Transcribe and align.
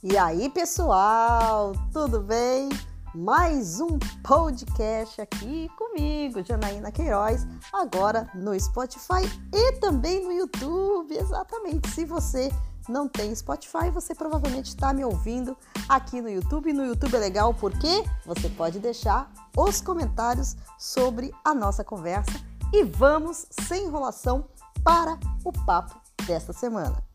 E 0.00 0.16
aí, 0.16 0.48
pessoal, 0.48 1.72
tudo 1.92 2.20
bem? 2.20 2.68
Mais 3.12 3.80
um 3.80 3.98
podcast 4.22 5.20
aqui 5.20 5.68
comigo, 5.76 6.40
Janaína 6.44 6.92
Queiroz, 6.92 7.44
agora 7.72 8.30
no 8.32 8.58
Spotify 8.60 9.26
e 9.52 9.72
também 9.80 10.22
no 10.22 10.30
YouTube. 10.30 11.16
Exatamente. 11.16 11.90
Se 11.90 12.04
você 12.04 12.48
não 12.88 13.08
tem 13.08 13.34
Spotify, 13.34 13.90
você 13.92 14.14
provavelmente 14.14 14.68
está 14.68 14.92
me 14.92 15.04
ouvindo 15.04 15.56
aqui 15.88 16.20
no 16.20 16.30
YouTube. 16.30 16.72
No 16.72 16.86
YouTube 16.86 17.16
é 17.16 17.18
legal 17.18 17.52
porque 17.52 18.04
você 18.24 18.48
pode 18.50 18.78
deixar 18.78 19.28
os 19.56 19.80
comentários 19.80 20.56
sobre 20.78 21.34
a 21.44 21.52
nossa 21.52 21.82
conversa 21.82 22.40
e 22.72 22.84
vamos, 22.84 23.48
sem 23.50 23.86
enrolação, 23.86 24.44
para 24.84 25.18
o 25.44 25.52
papo 25.52 26.00
desta 26.24 26.52
semana. 26.52 27.07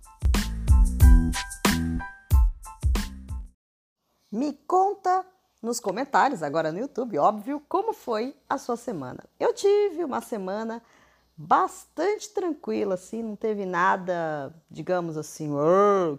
Me 4.34 4.52
conta 4.66 5.24
nos 5.62 5.80
comentários, 5.80 6.42
agora 6.42 6.72
no 6.72 6.80
YouTube, 6.80 7.20
óbvio, 7.20 7.62
como 7.70 7.94
foi 7.94 8.36
a 8.50 8.58
sua 8.58 8.76
semana. 8.76 9.24
Eu 9.40 9.54
tive 9.54 10.04
uma 10.04 10.22
semana 10.22 10.82
bastante 11.38 12.30
tranquila, 12.30 12.96
assim, 12.96 13.22
não 13.22 13.36
teve 13.36 13.64
nada, 13.64 14.52
digamos 14.72 15.18
assim, 15.18 15.52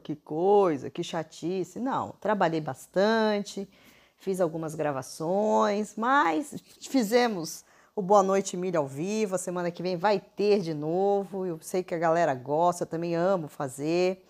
que 0.04 0.14
coisa, 0.14 0.88
que 0.88 1.02
chatice. 1.02 1.80
Não, 1.80 2.14
trabalhei 2.20 2.60
bastante, 2.60 3.68
fiz 4.16 4.40
algumas 4.40 4.76
gravações, 4.76 5.96
mas 5.96 6.54
fizemos 6.88 7.64
o 7.96 8.00
Boa 8.00 8.22
Noite 8.22 8.56
Milha 8.56 8.78
ao 8.78 8.86
vivo. 8.86 9.34
A 9.34 9.38
semana 9.38 9.72
que 9.72 9.82
vem 9.82 9.96
vai 9.96 10.20
ter 10.20 10.60
de 10.60 10.72
novo. 10.72 11.44
Eu 11.46 11.58
sei 11.60 11.82
que 11.82 11.96
a 11.96 11.98
galera 11.98 12.32
gosta, 12.32 12.84
eu 12.84 12.88
também 12.88 13.16
amo 13.16 13.48
fazer. 13.48 14.24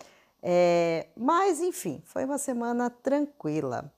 É, 0.47 1.07
mas, 1.17 1.59
enfim, 1.59 2.03
foi 2.05 2.23
uma 2.23 2.37
semana 2.37 2.87
tranquila. 2.87 3.91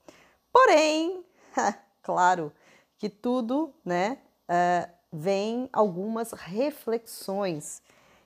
Porém, 0.50 1.22
claro 2.02 2.50
que 2.96 3.10
tudo, 3.10 3.70
né, 3.84 4.16
uh, 4.48 4.90
vem 5.12 5.68
algumas 5.70 6.32
reflexões. 6.32 7.82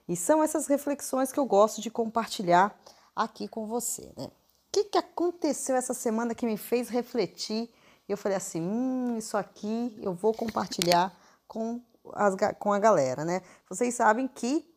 E 0.07 0.15
são 0.15 0.41
essas 0.41 0.67
reflexões 0.67 1.33
que 1.33 1.39
eu 1.39 1.45
gosto 1.45 1.81
de 1.81 1.91
compartilhar 1.91 2.73
aqui 3.13 3.45
com 3.45 3.67
você, 3.67 4.09
né? 4.15 4.27
O 4.27 4.31
que, 4.71 4.85
que 4.85 4.97
aconteceu 4.97 5.75
essa 5.75 5.93
semana 5.93 6.33
que 6.33 6.45
me 6.45 6.55
fez 6.55 6.87
refletir? 6.87 7.69
Eu 8.07 8.15
falei 8.15 8.37
assim, 8.37 8.61
hum, 8.61 9.17
isso 9.17 9.35
aqui 9.35 9.99
eu 10.01 10.13
vou 10.13 10.33
compartilhar 10.33 11.13
com, 11.45 11.81
as, 12.13 12.35
com 12.57 12.71
a 12.71 12.79
galera, 12.79 13.25
né? 13.25 13.41
Vocês 13.69 13.93
sabem 13.93 14.29
que 14.29 14.72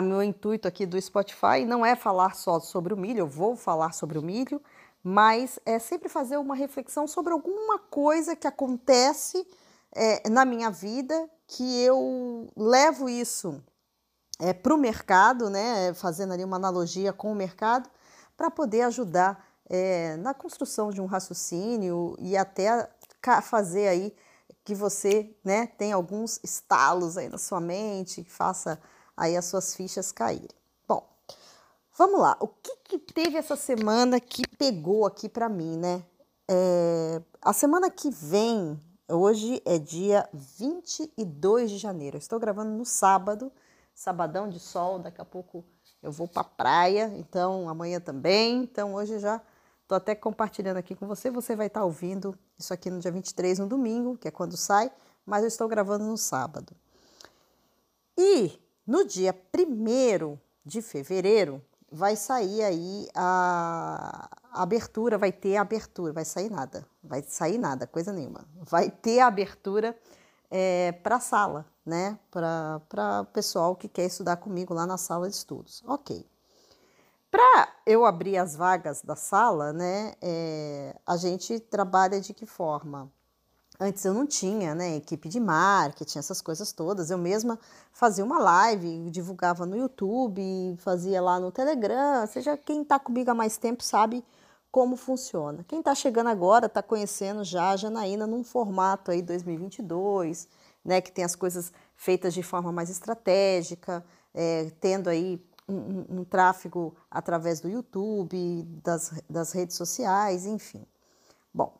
meu 0.00 0.22
intuito 0.22 0.68
aqui 0.68 0.86
do 0.86 1.00
Spotify 1.00 1.64
não 1.66 1.84
é 1.84 1.94
falar 1.94 2.34
só 2.34 2.60
sobre 2.60 2.92
o 2.92 2.96
milho, 2.96 3.20
eu 3.20 3.26
vou 3.26 3.56
falar 3.56 3.92
sobre 3.92 4.18
o 4.18 4.22
milho, 4.22 4.60
mas 5.02 5.58
é 5.66 5.78
sempre 5.78 6.08
fazer 6.08 6.38
uma 6.38 6.54
reflexão 6.54 7.06
sobre 7.06 7.32
alguma 7.32 7.78
coisa 7.78 8.34
que 8.34 8.46
acontece 8.46 9.46
é, 9.92 10.28
na 10.28 10.44
minha 10.44 10.70
vida 10.70 11.28
que 11.46 11.82
eu 11.82 12.50
levo 12.56 13.08
isso 13.08 13.62
é, 14.40 14.52
para 14.52 14.74
o 14.74 14.78
mercado, 14.78 15.48
né, 15.50 15.92
fazendo 15.94 16.32
ali 16.32 16.44
uma 16.44 16.56
analogia 16.56 17.12
com 17.12 17.30
o 17.30 17.34
mercado, 17.34 17.88
para 18.36 18.50
poder 18.50 18.82
ajudar 18.82 19.46
é, 19.68 20.16
na 20.16 20.34
construção 20.34 20.90
de 20.90 21.00
um 21.00 21.06
raciocínio 21.06 22.16
e 22.18 22.36
até 22.36 22.88
fazer 23.42 23.88
aí 23.88 24.14
que 24.64 24.74
você 24.74 25.34
né, 25.44 25.66
tenha 25.66 25.94
alguns 25.94 26.40
estalos 26.42 27.16
aí 27.16 27.28
na 27.28 27.38
sua 27.38 27.60
mente, 27.60 28.24
que 28.24 28.30
faça 28.30 28.80
aí 29.16 29.36
as 29.36 29.44
suas 29.44 29.74
fichas 29.74 30.12
caírem. 30.12 30.48
Bom, 30.86 31.06
vamos 31.96 32.20
lá. 32.20 32.36
O 32.40 32.48
que, 32.48 32.76
que 32.84 32.98
teve 32.98 33.36
essa 33.36 33.56
semana 33.56 34.20
que 34.20 34.46
pegou 34.56 35.06
aqui 35.06 35.28
para 35.28 35.48
mim, 35.48 35.76
né? 35.76 36.04
É, 36.48 37.22
a 37.40 37.52
semana 37.52 37.90
que 37.90 38.10
vem, 38.10 38.78
hoje 39.08 39.62
é 39.64 39.78
dia 39.78 40.28
22 40.32 41.70
de 41.70 41.78
janeiro. 41.78 42.16
Eu 42.16 42.20
estou 42.20 42.38
gravando 42.38 42.70
no 42.70 42.84
sábado, 42.84 43.50
sabadão 43.94 44.48
de 44.48 44.58
sol. 44.58 44.98
Daqui 44.98 45.20
a 45.20 45.24
pouco 45.24 45.64
eu 46.02 46.12
vou 46.12 46.28
para 46.28 46.44
praia, 46.44 47.12
então 47.16 47.68
amanhã 47.68 48.00
também. 48.00 48.62
Então 48.62 48.94
hoje 48.94 49.18
já 49.18 49.40
estou 49.82 49.96
até 49.96 50.14
compartilhando 50.14 50.76
aqui 50.76 50.94
com 50.94 51.06
você. 51.06 51.30
Você 51.30 51.56
vai 51.56 51.68
estar 51.68 51.80
tá 51.80 51.86
ouvindo 51.86 52.38
isso 52.58 52.74
aqui 52.74 52.90
no 52.90 52.98
dia 52.98 53.10
23, 53.10 53.58
no 53.58 53.66
domingo, 53.66 54.16
que 54.16 54.28
é 54.28 54.30
quando 54.30 54.56
sai, 54.56 54.90
mas 55.24 55.42
eu 55.42 55.48
estou 55.48 55.66
gravando 55.68 56.04
no 56.04 56.16
sábado. 56.16 56.74
E 58.16 58.58
no 58.86 59.04
dia 59.04 59.34
1 59.54 60.38
de 60.64 60.82
fevereiro, 60.82 61.62
vai 61.90 62.16
sair 62.16 62.62
aí 62.62 63.08
a, 63.14 64.28
abertura, 64.52 65.16
vai 65.16 65.32
ter 65.32 65.56
abertura, 65.56 66.12
vai 66.12 66.24
sair 66.24 66.50
nada, 66.50 66.86
vai 67.02 67.22
sair 67.22 67.58
nada, 67.58 67.86
coisa 67.86 68.12
nenhuma. 68.12 68.44
Vai 68.62 68.90
ter 68.90 69.20
abertura 69.20 69.96
é, 70.50 70.92
para 71.02 71.16
a 71.16 71.20
sala, 71.20 71.66
né? 71.84 72.18
Para 72.30 72.80
o 73.22 73.26
pessoal 73.26 73.74
que 73.74 73.88
quer 73.88 74.06
estudar 74.06 74.36
comigo 74.36 74.74
lá 74.74 74.86
na 74.86 74.96
sala 74.96 75.28
de 75.28 75.34
estudos. 75.34 75.82
Ok. 75.86 76.26
Para 77.30 77.68
eu 77.84 78.04
abrir 78.04 78.38
as 78.38 78.54
vagas 78.54 79.02
da 79.02 79.16
sala, 79.16 79.72
né? 79.72 80.14
É, 80.22 80.96
a 81.04 81.16
gente 81.16 81.58
trabalha 81.58 82.20
de 82.20 82.32
que 82.32 82.46
forma? 82.46 83.10
Antes 83.78 84.04
eu 84.04 84.14
não 84.14 84.26
tinha, 84.26 84.74
né, 84.74 84.96
equipe 84.96 85.28
de 85.28 85.40
marketing, 85.40 86.18
essas 86.18 86.40
coisas 86.40 86.72
todas. 86.72 87.10
Eu 87.10 87.18
mesma 87.18 87.58
fazia 87.92 88.24
uma 88.24 88.38
live, 88.38 89.10
divulgava 89.10 89.66
no 89.66 89.76
YouTube, 89.76 90.76
fazia 90.78 91.20
lá 91.20 91.40
no 91.40 91.50
Telegram. 91.50 92.26
Seja 92.26 92.56
quem 92.56 92.82
está 92.82 92.98
comigo 92.98 93.30
há 93.30 93.34
mais 93.34 93.56
tempo 93.56 93.82
sabe 93.82 94.24
como 94.70 94.96
funciona. 94.96 95.64
Quem 95.68 95.80
está 95.80 95.94
chegando 95.94 96.28
agora 96.30 96.66
está 96.66 96.82
conhecendo 96.82 97.44
já 97.44 97.70
a 97.70 97.76
Janaína 97.76 98.26
num 98.26 98.44
formato 98.44 99.10
aí 99.10 99.22
2022, 99.22 100.48
né, 100.84 101.00
que 101.00 101.12
tem 101.12 101.24
as 101.24 101.36
coisas 101.36 101.72
feitas 101.96 102.34
de 102.34 102.42
forma 102.42 102.72
mais 102.72 102.90
estratégica, 102.90 104.04
é, 104.32 104.70
tendo 104.80 105.08
aí 105.08 105.40
um, 105.68 105.74
um, 105.74 106.06
um, 106.20 106.24
tráfego 106.24 106.94
através 107.10 107.60
do 107.60 107.68
YouTube, 107.68 108.64
das, 108.82 109.12
das 109.30 109.52
redes 109.52 109.76
sociais, 109.76 110.44
enfim. 110.44 110.84
Bom, 111.52 111.72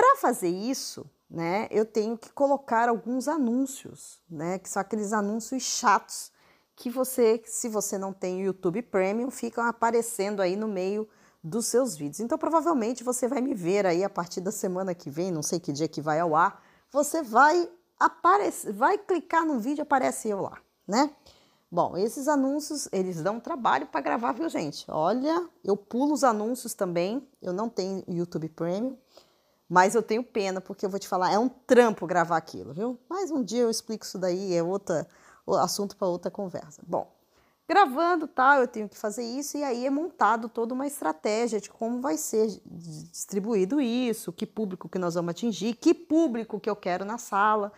para 0.00 0.16
fazer 0.16 0.48
isso, 0.48 1.04
né, 1.28 1.68
eu 1.70 1.84
tenho 1.84 2.16
que 2.16 2.32
colocar 2.32 2.88
alguns 2.88 3.28
anúncios, 3.28 4.18
né, 4.30 4.58
que 4.58 4.66
são 4.66 4.80
aqueles 4.80 5.12
anúncios 5.12 5.62
chatos 5.62 6.32
que 6.74 6.88
você, 6.88 7.42
se 7.44 7.68
você 7.68 7.98
não 7.98 8.10
tem 8.10 8.40
o 8.40 8.46
YouTube 8.46 8.80
Premium, 8.80 9.30
ficam 9.30 9.62
aparecendo 9.62 10.40
aí 10.40 10.56
no 10.56 10.66
meio 10.66 11.06
dos 11.44 11.66
seus 11.66 11.94
vídeos. 11.94 12.20
Então, 12.20 12.38
provavelmente 12.38 13.04
você 13.04 13.28
vai 13.28 13.42
me 13.42 13.52
ver 13.52 13.84
aí 13.84 14.02
a 14.02 14.08
partir 14.08 14.40
da 14.40 14.50
semana 14.50 14.94
que 14.94 15.10
vem, 15.10 15.30
não 15.30 15.42
sei 15.42 15.60
que 15.60 15.70
dia 15.70 15.86
que 15.86 16.00
vai 16.00 16.18
ao 16.18 16.34
ar, 16.34 16.64
você 16.90 17.22
vai 17.22 17.70
aparecer, 17.98 18.72
vai 18.72 18.96
clicar 18.96 19.44
no 19.44 19.60
vídeo, 19.60 19.82
aparece 19.82 20.30
eu 20.30 20.40
lá, 20.40 20.56
né? 20.88 21.10
Bom, 21.70 21.94
esses 21.98 22.26
anúncios, 22.26 22.88
eles 22.90 23.22
dão 23.22 23.38
trabalho 23.38 23.86
para 23.86 24.00
gravar, 24.00 24.32
viu, 24.32 24.48
gente? 24.48 24.86
Olha, 24.88 25.46
eu 25.62 25.76
pulo 25.76 26.14
os 26.14 26.24
anúncios 26.24 26.72
também, 26.72 27.28
eu 27.42 27.52
não 27.52 27.68
tenho 27.68 28.02
YouTube 28.08 28.48
Premium. 28.48 28.96
Mas 29.70 29.94
eu 29.94 30.02
tenho 30.02 30.24
pena, 30.24 30.60
porque 30.60 30.84
eu 30.84 30.90
vou 30.90 30.98
te 30.98 31.06
falar, 31.06 31.32
é 31.32 31.38
um 31.38 31.48
trampo 31.48 32.04
gravar 32.04 32.36
aquilo, 32.36 32.74
viu? 32.74 32.98
Mas 33.08 33.30
um 33.30 33.40
dia 33.40 33.60
eu 33.60 33.70
explico 33.70 34.04
isso 34.04 34.18
daí, 34.18 34.52
é 34.52 34.60
outra, 34.60 35.06
assunto 35.60 35.96
para 35.96 36.08
outra 36.08 36.28
conversa. 36.28 36.82
Bom, 36.84 37.08
gravando 37.68 38.26
tal, 38.26 38.62
eu 38.62 38.66
tenho 38.66 38.88
que 38.88 38.98
fazer 38.98 39.22
isso, 39.22 39.56
e 39.56 39.62
aí 39.62 39.86
é 39.86 39.90
montado 39.90 40.48
toda 40.48 40.74
uma 40.74 40.88
estratégia 40.88 41.60
de 41.60 41.70
como 41.70 42.00
vai 42.00 42.16
ser 42.16 42.60
distribuído 42.66 43.80
isso, 43.80 44.32
que 44.32 44.44
público 44.44 44.88
que 44.88 44.98
nós 44.98 45.14
vamos 45.14 45.30
atingir, 45.30 45.74
que 45.74 45.94
público 45.94 46.58
que 46.58 46.68
eu 46.68 46.74
quero 46.74 47.04
na 47.04 47.16
sala, 47.16 47.72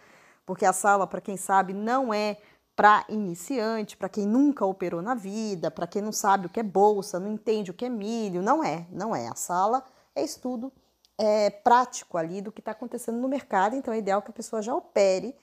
porque 0.47 0.65
a 0.65 0.73
sala, 0.73 1.07
para 1.07 1.21
quem 1.21 1.37
sabe, 1.37 1.75
não 1.75 2.13
é 2.13 2.39
para 2.75 3.05
iniciante, 3.11 3.99
para 3.99 4.09
quem 4.09 4.27
nunca 4.27 4.65
operou 4.65 5.03
na 5.03 5.15
vida, 5.15 5.71
para 5.71 5.87
quem 5.87 6.01
não 6.01 6.11
sabe 6.11 6.47
o 6.47 6.49
que 6.49 6.61
é 6.61 6.63
bolsa, 6.63 7.21
não 7.21 7.31
entende 7.31 7.71
o 7.71 7.75
que 7.75 7.85
é 7.85 7.91
milho, 7.91 8.41
não 8.41 8.65
é, 8.65 8.87
não 8.91 9.15
é. 9.15 9.29
A 9.29 9.35
sala 9.35 9.85
é 10.15 10.25
estudo 10.25 10.73
é, 11.19 11.51
prático 11.51 12.19
ali 12.19 12.41
do 12.41 12.51
que 12.51 12.61
está 12.61 12.73
acontecendo 12.73 13.19
no 13.19 13.29
mercado, 13.29 13.77
então 13.77 13.93
é 13.93 13.99
ideal 13.99 14.23
que 14.23 14.31
a 14.31 14.35
pessoa 14.35 14.63
já 14.63 14.75
opere. 14.75 15.37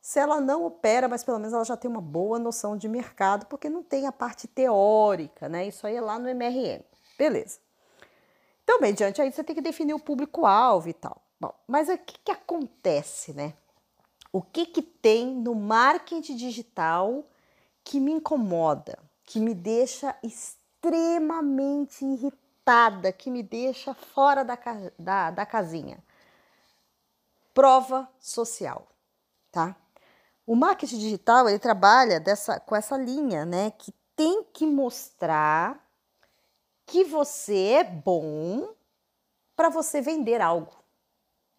Se 0.00 0.18
ela 0.18 0.40
não 0.40 0.64
opera, 0.64 1.08
mas 1.08 1.22
pelo 1.22 1.38
menos 1.38 1.54
ela 1.54 1.64
já 1.64 1.76
tem 1.76 1.90
uma 1.90 2.00
boa 2.00 2.38
noção 2.38 2.76
de 2.76 2.88
mercado, 2.88 3.46
porque 3.46 3.68
não 3.68 3.82
tem 3.82 4.06
a 4.06 4.12
parte 4.12 4.48
teórica, 4.48 5.48
né? 5.48 5.66
Isso 5.66 5.86
aí 5.86 5.94
é 5.94 6.00
lá 6.00 6.18
no 6.18 6.28
MRM. 6.28 6.82
Beleza. 7.16 7.60
Então, 8.64 8.80
mediante 8.80 9.22
aí, 9.22 9.30
você 9.30 9.44
tem 9.44 9.54
que 9.54 9.62
definir 9.62 9.94
o 9.94 10.00
público-alvo 10.00 10.88
e 10.88 10.92
tal. 10.92 11.22
Bom, 11.40 11.54
mas 11.66 11.88
o 11.88 11.98
que, 11.98 12.18
que 12.24 12.32
acontece, 12.32 13.32
né? 13.32 13.54
O 14.32 14.40
que, 14.40 14.66
que 14.66 14.82
tem 14.82 15.26
no 15.26 15.54
marketing 15.54 16.36
digital 16.36 17.24
que 17.84 18.00
me 18.00 18.12
incomoda, 18.12 18.98
que 19.24 19.38
me 19.38 19.54
deixa 19.54 20.16
extremamente 20.22 22.04
irritada? 22.04 22.41
Que 23.18 23.30
me 23.30 23.42
deixa 23.42 23.94
fora 23.94 24.44
da, 24.44 24.58
da, 24.98 25.30
da 25.30 25.46
casinha. 25.46 26.02
Prova 27.52 28.08
social, 28.18 28.86
tá? 29.50 29.76
O 30.46 30.54
marketing 30.54 30.98
digital 30.98 31.48
ele 31.48 31.58
trabalha 31.58 32.18
dessa, 32.18 32.58
com 32.60 32.74
essa 32.74 32.96
linha, 32.96 33.44
né? 33.44 33.70
Que 33.72 33.92
tem 34.16 34.44
que 34.44 34.66
mostrar 34.66 35.82
que 36.86 37.04
você 37.04 37.68
é 37.80 37.84
bom 37.84 38.74
para 39.56 39.68
você 39.68 40.00
vender 40.00 40.40
algo. 40.40 40.72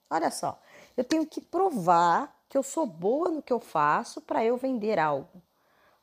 Olha 0.09 0.29
só, 0.29 0.61
eu 0.95 1.03
tenho 1.03 1.25
que 1.25 1.41
provar 1.41 2.33
que 2.47 2.57
eu 2.57 2.63
sou 2.63 2.85
boa 2.85 3.29
no 3.29 3.41
que 3.41 3.51
eu 3.51 3.59
faço 3.59 4.21
para 4.21 4.43
eu 4.43 4.57
vender 4.57 4.99
algo. 4.99 5.41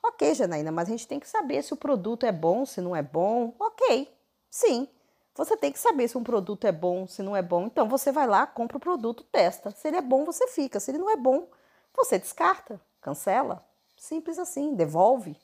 Ok, 0.02 0.34
Janaína, 0.34 0.72
mas 0.72 0.88
a 0.88 0.92
gente 0.92 1.06
tem 1.06 1.20
que 1.20 1.28
saber 1.28 1.62
se 1.62 1.72
o 1.74 1.76
produto 1.76 2.24
é 2.24 2.32
bom, 2.32 2.64
se 2.64 2.80
não 2.80 2.96
é 2.96 3.02
bom. 3.02 3.54
Ok, 3.58 4.10
sim. 4.50 4.88
Você 5.34 5.56
tem 5.56 5.72
que 5.72 5.78
saber 5.78 6.08
se 6.08 6.18
um 6.18 6.24
produto 6.24 6.66
é 6.66 6.72
bom, 6.72 7.06
se 7.06 7.22
não 7.22 7.36
é 7.36 7.40
bom. 7.40 7.66
Então 7.66 7.88
você 7.88 8.12
vai 8.12 8.26
lá, 8.26 8.46
compra 8.46 8.76
o 8.76 8.80
produto, 8.80 9.24
testa. 9.24 9.70
Se 9.70 9.88
ele 9.88 9.96
é 9.96 10.02
bom, 10.02 10.24
você 10.24 10.48
fica. 10.48 10.80
Se 10.80 10.90
ele 10.90 10.98
não 10.98 11.08
é 11.08 11.16
bom, 11.16 11.48
você 11.96 12.18
descarta, 12.18 12.80
cancela. 13.00 13.64
Simples 13.96 14.38
assim, 14.38 14.74
devolve. 14.74 15.36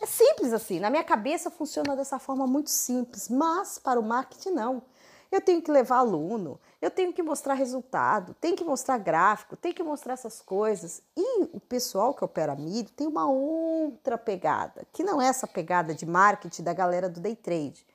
É 0.00 0.06
simples 0.06 0.52
assim. 0.52 0.80
Na 0.80 0.90
minha 0.90 1.04
cabeça 1.04 1.50
funciona 1.50 1.94
dessa 1.94 2.18
forma 2.18 2.46
muito 2.46 2.70
simples, 2.70 3.28
mas 3.28 3.78
para 3.78 4.00
o 4.00 4.02
marketing 4.02 4.50
não. 4.50 4.82
Eu 5.30 5.40
tenho 5.40 5.62
que 5.62 5.70
levar 5.70 5.98
aluno, 5.98 6.58
eu 6.82 6.90
tenho 6.90 7.12
que 7.12 7.22
mostrar 7.22 7.54
resultado, 7.54 8.34
tenho 8.40 8.56
que 8.56 8.64
mostrar 8.64 8.98
gráfico, 8.98 9.56
tenho 9.56 9.74
que 9.74 9.82
mostrar 9.82 10.14
essas 10.14 10.40
coisas. 10.40 11.02
E 11.16 11.42
o 11.52 11.60
pessoal 11.60 12.12
que 12.12 12.24
opera 12.24 12.56
milho 12.56 12.90
tem 12.90 13.06
uma 13.06 13.30
outra 13.30 14.18
pegada, 14.18 14.84
que 14.92 15.04
não 15.04 15.22
é 15.22 15.28
essa 15.28 15.46
pegada 15.46 15.94
de 15.94 16.04
marketing 16.04 16.64
da 16.64 16.72
galera 16.72 17.08
do 17.08 17.20
day 17.20 17.36
trade. 17.36 17.86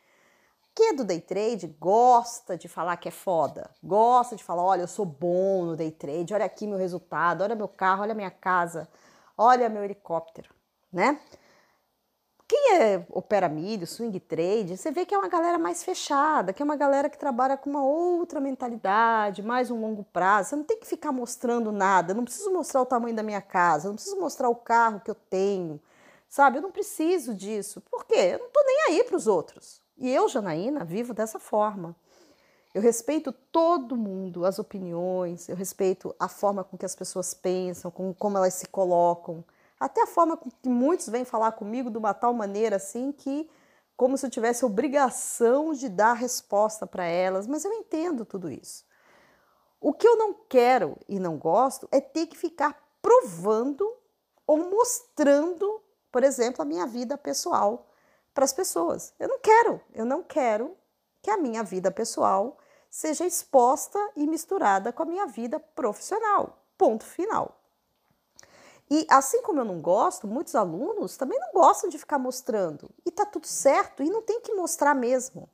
Quem 0.75 0.89
é 0.89 0.93
do 0.93 1.05
day 1.05 1.21
trade 1.21 1.67
gosta 1.79 2.57
de 2.57 2.67
falar 2.67 2.97
que 2.97 3.07
é 3.07 3.11
foda, 3.11 3.71
gosta 3.81 4.35
de 4.35 4.43
falar: 4.43 4.61
olha, 4.61 4.81
eu 4.81 4.87
sou 4.87 5.05
bom 5.05 5.63
no 5.63 5.75
day 5.77 5.89
trade, 5.89 6.33
olha 6.33 6.43
aqui 6.45 6.67
meu 6.67 6.77
resultado, 6.77 7.41
olha 7.43 7.55
meu 7.55 7.69
carro, 7.69 8.01
olha 8.01 8.13
minha 8.13 8.29
casa, 8.29 8.89
olha 9.37 9.69
meu 9.69 9.85
helicóptero, 9.85 10.53
né? 10.91 11.17
Quem 12.47 12.73
é, 12.75 13.05
opera 13.09 13.49
milho, 13.49 13.87
swing 13.87 14.19
trade, 14.19 14.77
você 14.77 14.91
vê 14.91 15.05
que 15.05 15.15
é 15.15 15.17
uma 15.17 15.29
galera 15.29 15.57
mais 15.57 15.83
fechada, 15.83 16.53
que 16.53 16.61
é 16.61 16.65
uma 16.65 16.75
galera 16.75 17.09
que 17.09 17.17
trabalha 17.17 17.57
com 17.57 17.69
uma 17.69 17.83
outra 17.83 18.39
mentalidade, 18.39 19.41
mais 19.41 19.71
um 19.71 19.79
longo 19.81 20.03
prazo. 20.03 20.49
Você 20.49 20.55
não 20.57 20.63
tem 20.63 20.79
que 20.79 20.85
ficar 20.85 21.11
mostrando 21.11 21.71
nada, 21.71 22.11
eu 22.11 22.15
não 22.15 22.25
preciso 22.25 22.51
mostrar 22.51 22.81
o 22.81 22.85
tamanho 22.85 23.15
da 23.15 23.23
minha 23.23 23.41
casa, 23.41 23.87
eu 23.87 23.89
não 23.89 23.95
preciso 23.95 24.19
mostrar 24.19 24.49
o 24.49 24.55
carro 24.55 24.99
que 24.99 25.09
eu 25.09 25.15
tenho, 25.15 25.81
sabe? 26.29 26.57
Eu 26.57 26.61
não 26.61 26.71
preciso 26.71 27.33
disso. 27.33 27.81
Por 27.81 28.05
quê? 28.05 28.33
Eu 28.33 28.39
não 28.39 28.47
estou 28.47 28.63
nem 28.65 28.77
aí 28.89 29.03
para 29.05 29.15
os 29.15 29.25
outros. 29.25 29.84
E 29.97 30.09
eu, 30.09 30.27
Janaína, 30.27 30.83
vivo 30.83 31.13
dessa 31.13 31.39
forma. 31.39 31.95
Eu 32.73 32.81
respeito 32.81 33.31
todo 33.31 33.95
mundo, 33.95 34.45
as 34.45 34.59
opiniões, 34.59 35.47
eu 35.47 35.55
respeito 35.55 36.13
a 36.19 36.27
forma 36.27 36.63
com 36.63 36.77
que 36.77 36.85
as 36.85 36.93
pessoas 36.93 37.33
pensam, 37.33 37.89
com 37.89 38.13
como 38.13 38.37
elas 38.37 38.53
se 38.55 38.67
colocam. 38.67 39.45
Até 39.79 40.03
a 40.03 40.07
forma 40.07 40.37
que 40.37 40.67
muitos 40.67 41.07
vêm 41.07 41.23
falar 41.23 41.53
comigo 41.53 41.89
de 41.89 41.97
uma 41.97 42.13
tal 42.13 42.33
maneira 42.33 42.75
assim 42.75 43.13
que 43.13 43.49
como 43.95 44.17
se 44.17 44.25
eu 44.25 44.29
tivesse 44.29 44.65
obrigação 44.65 45.73
de 45.73 45.87
dar 45.87 46.13
resposta 46.13 46.85
para 46.85 47.05
elas, 47.05 47.47
mas 47.47 47.63
eu 47.63 47.71
entendo 47.71 48.25
tudo 48.25 48.51
isso. 48.51 48.83
O 49.79 49.93
que 49.93 50.05
eu 50.05 50.17
não 50.17 50.33
quero 50.49 50.97
e 51.07 51.17
não 51.17 51.37
gosto 51.37 51.87
é 51.91 52.01
ter 52.01 52.27
que 52.27 52.37
ficar 52.37 52.77
provando 53.01 53.89
ou 54.45 54.69
mostrando, 54.69 55.81
por 56.11 56.23
exemplo, 56.23 56.61
a 56.61 56.65
minha 56.65 56.85
vida 56.85 57.17
pessoal 57.17 57.84
para 58.35 58.43
as 58.43 58.53
pessoas. 58.53 59.13
Eu 59.17 59.29
não 59.29 59.39
quero, 59.39 59.81
eu 59.93 60.05
não 60.05 60.21
quero 60.21 60.75
que 61.21 61.31
a 61.31 61.37
minha 61.37 61.63
vida 61.63 61.89
pessoal 61.89 62.57
seja 62.91 63.25
exposta 63.25 63.97
e 64.15 64.27
misturada 64.27 64.93
com 64.93 65.01
a 65.01 65.05
minha 65.05 65.25
vida 65.25 65.59
profissional. 65.59 66.61
Ponto 66.77 67.05
final. 67.05 67.59
E 68.91 69.07
assim 69.09 69.41
como 69.41 69.61
eu 69.61 69.65
não 69.65 69.81
gosto, 69.81 70.27
muitos 70.27 70.53
alunos 70.53 71.17
também 71.17 71.39
não 71.39 71.51
gostam 71.53 71.89
de 71.89 71.97
ficar 71.97 72.19
mostrando. 72.19 72.89
E 73.05 73.09
tá 73.09 73.25
tudo 73.25 73.47
certo, 73.47 74.03
e 74.03 74.09
não 74.09 74.21
tem 74.21 74.41
que 74.41 74.53
mostrar 74.53 74.93
mesmo. 74.93 75.49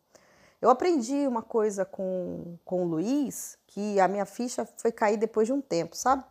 Eu 0.60 0.70
aprendi 0.70 1.26
uma 1.28 1.42
coisa 1.42 1.86
com, 1.86 2.58
com 2.66 2.84
o 2.84 2.88
Luiz, 2.88 3.58
que 3.68 4.00
a 4.00 4.08
minha 4.08 4.26
ficha 4.26 4.68
foi 4.78 4.92
cair 4.92 5.18
depois 5.18 5.48
de 5.48 5.54
um 5.54 5.62
tempo, 5.62 5.96
sabe? 5.96 6.24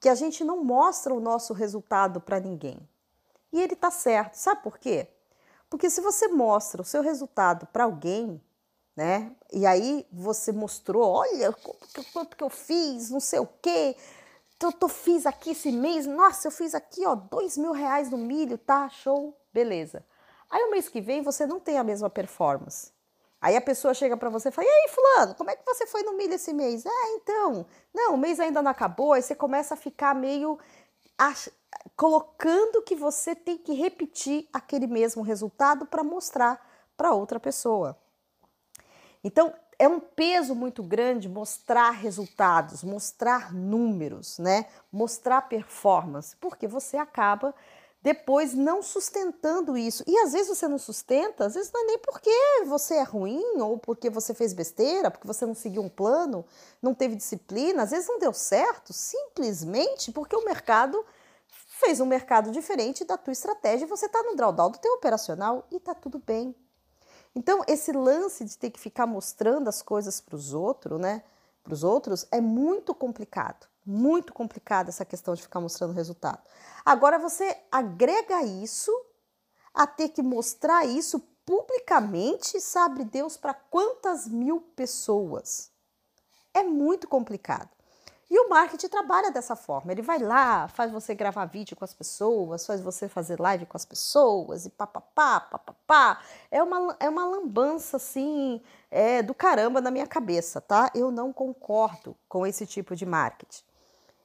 Que 0.00 0.08
a 0.08 0.14
gente 0.14 0.42
não 0.42 0.64
mostra 0.64 1.14
o 1.14 1.20
nosso 1.20 1.52
resultado 1.52 2.20
para 2.20 2.40
ninguém. 2.40 2.78
E 3.52 3.62
ele 3.62 3.76
tá 3.76 3.90
certo. 3.90 4.34
Sabe 4.34 4.62
por 4.62 4.78
quê? 4.78 5.08
Porque 5.74 5.90
se 5.90 6.00
você 6.00 6.28
mostra 6.28 6.80
o 6.80 6.84
seu 6.84 7.02
resultado 7.02 7.66
para 7.66 7.82
alguém, 7.82 8.40
né? 8.94 9.32
E 9.52 9.66
aí 9.66 10.06
você 10.12 10.52
mostrou, 10.52 11.02
olha 11.02 11.52
quanto 12.12 12.36
que 12.36 12.44
eu 12.44 12.48
fiz, 12.48 13.10
não 13.10 13.18
sei 13.18 13.40
o 13.40 13.48
quê, 13.60 13.96
eu 14.62 14.70
tô, 14.70 14.86
fiz 14.86 15.26
aqui 15.26 15.50
esse 15.50 15.72
mês, 15.72 16.06
nossa, 16.06 16.46
eu 16.46 16.52
fiz 16.52 16.76
aqui, 16.76 17.04
ó, 17.04 17.16
dois 17.16 17.56
mil 17.56 17.72
reais 17.72 18.08
no 18.08 18.16
milho, 18.16 18.56
tá? 18.56 18.88
Show, 18.88 19.36
beleza. 19.52 20.06
Aí 20.48 20.62
o 20.62 20.70
mês 20.70 20.88
que 20.88 21.00
vem 21.00 21.22
você 21.22 21.44
não 21.44 21.58
tem 21.58 21.76
a 21.76 21.82
mesma 21.82 22.08
performance. 22.08 22.92
Aí 23.40 23.56
a 23.56 23.60
pessoa 23.60 23.92
chega 23.94 24.16
para 24.16 24.30
você 24.30 24.50
e 24.50 24.52
fala: 24.52 24.68
E 24.68 24.70
aí, 24.70 24.88
Fulano, 24.90 25.34
como 25.34 25.50
é 25.50 25.56
que 25.56 25.66
você 25.66 25.88
foi 25.88 26.04
no 26.04 26.16
milho 26.16 26.34
esse 26.34 26.52
mês? 26.52 26.86
Ah, 26.86 27.08
então, 27.16 27.66
não, 27.92 28.14
o 28.14 28.16
mês 28.16 28.38
ainda 28.38 28.62
não 28.62 28.70
acabou. 28.70 29.12
Aí 29.12 29.22
você 29.22 29.34
começa 29.34 29.74
a 29.74 29.76
ficar 29.76 30.14
meio. 30.14 30.56
Colocando 31.96 32.82
que 32.82 32.94
você 32.96 33.34
tem 33.34 33.56
que 33.58 33.72
repetir 33.72 34.48
aquele 34.52 34.86
mesmo 34.86 35.22
resultado 35.22 35.86
para 35.86 36.02
mostrar 36.02 36.60
para 36.96 37.12
outra 37.12 37.40
pessoa. 37.40 37.98
Então, 39.22 39.54
é 39.78 39.88
um 39.88 40.00
peso 40.00 40.54
muito 40.54 40.82
grande 40.82 41.28
mostrar 41.28 41.90
resultados, 41.90 42.84
mostrar 42.84 43.52
números, 43.52 44.38
né? 44.38 44.66
Mostrar 44.92 45.42
performance, 45.42 46.36
porque 46.36 46.66
você 46.66 46.96
acaba 46.96 47.54
depois 48.04 48.52
não 48.52 48.82
sustentando 48.82 49.78
isso. 49.78 50.04
E 50.06 50.18
às 50.18 50.32
vezes 50.32 50.48
você 50.48 50.68
não 50.68 50.76
sustenta, 50.76 51.46
às 51.46 51.54
vezes 51.54 51.72
não 51.72 51.84
é 51.84 51.86
nem 51.86 51.98
porque 51.98 52.30
você 52.66 52.96
é 52.96 53.02
ruim 53.02 53.62
ou 53.62 53.78
porque 53.78 54.10
você 54.10 54.34
fez 54.34 54.52
besteira, 54.52 55.10
porque 55.10 55.26
você 55.26 55.46
não 55.46 55.54
seguiu 55.54 55.80
um 55.80 55.88
plano, 55.88 56.44
não 56.82 56.92
teve 56.92 57.16
disciplina, 57.16 57.82
às 57.82 57.92
vezes 57.92 58.06
não 58.06 58.18
deu 58.18 58.34
certo, 58.34 58.92
simplesmente 58.92 60.12
porque 60.12 60.36
o 60.36 60.44
mercado 60.44 61.02
fez 61.84 62.00
um 62.00 62.06
mercado 62.06 62.50
diferente 62.50 63.04
da 63.04 63.18
tua 63.18 63.32
estratégia 63.32 63.86
você 63.86 64.06
está 64.06 64.22
no 64.22 64.34
drawdown 64.34 64.70
do 64.70 64.78
teu 64.78 64.94
operacional 64.94 65.66
e 65.70 65.76
está 65.76 65.94
tudo 65.94 66.18
bem. 66.18 66.56
Então, 67.34 67.62
esse 67.66 67.92
lance 67.92 68.44
de 68.44 68.56
ter 68.56 68.70
que 68.70 68.80
ficar 68.80 69.06
mostrando 69.06 69.68
as 69.68 69.82
coisas 69.82 70.20
para 70.20 70.36
os 70.36 70.54
outros, 70.54 71.00
né? 71.00 71.22
Para 71.62 71.74
os 71.74 71.82
outros, 71.82 72.26
é 72.30 72.40
muito 72.40 72.94
complicado. 72.94 73.66
Muito 73.84 74.32
complicado 74.32 74.88
essa 74.88 75.04
questão 75.04 75.34
de 75.34 75.42
ficar 75.42 75.60
mostrando 75.60 75.92
resultado. 75.92 76.40
Agora, 76.84 77.18
você 77.18 77.56
agrega 77.70 78.42
isso 78.42 78.90
a 79.74 79.86
ter 79.86 80.10
que 80.10 80.22
mostrar 80.22 80.86
isso 80.86 81.20
publicamente, 81.44 82.60
sabe 82.60 83.04
Deus, 83.04 83.36
para 83.36 83.52
quantas 83.52 84.26
mil 84.26 84.60
pessoas. 84.74 85.70
É 86.54 86.62
muito 86.62 87.08
complicado. 87.08 87.73
E 88.30 88.38
o 88.38 88.48
marketing 88.48 88.88
trabalha 88.88 89.30
dessa 89.30 89.54
forma. 89.54 89.92
Ele 89.92 90.02
vai 90.02 90.18
lá, 90.18 90.66
faz 90.68 90.90
você 90.90 91.14
gravar 91.14 91.44
vídeo 91.44 91.76
com 91.76 91.84
as 91.84 91.92
pessoas, 91.92 92.66
faz 92.66 92.80
você 92.80 93.08
fazer 93.08 93.38
live 93.38 93.66
com 93.66 93.76
as 93.76 93.84
pessoas 93.84 94.66
e 94.66 94.70
papapá, 94.70 95.40
papapá. 95.40 96.20
É 96.50 96.62
uma, 96.62 96.96
é 96.98 97.08
uma 97.08 97.26
lambança, 97.26 97.96
assim, 97.96 98.60
é, 98.90 99.22
do 99.22 99.34
caramba 99.34 99.80
na 99.80 99.90
minha 99.90 100.06
cabeça, 100.06 100.60
tá? 100.60 100.90
Eu 100.94 101.10
não 101.10 101.32
concordo 101.32 102.16
com 102.28 102.46
esse 102.46 102.66
tipo 102.66 102.96
de 102.96 103.04
marketing. 103.04 103.62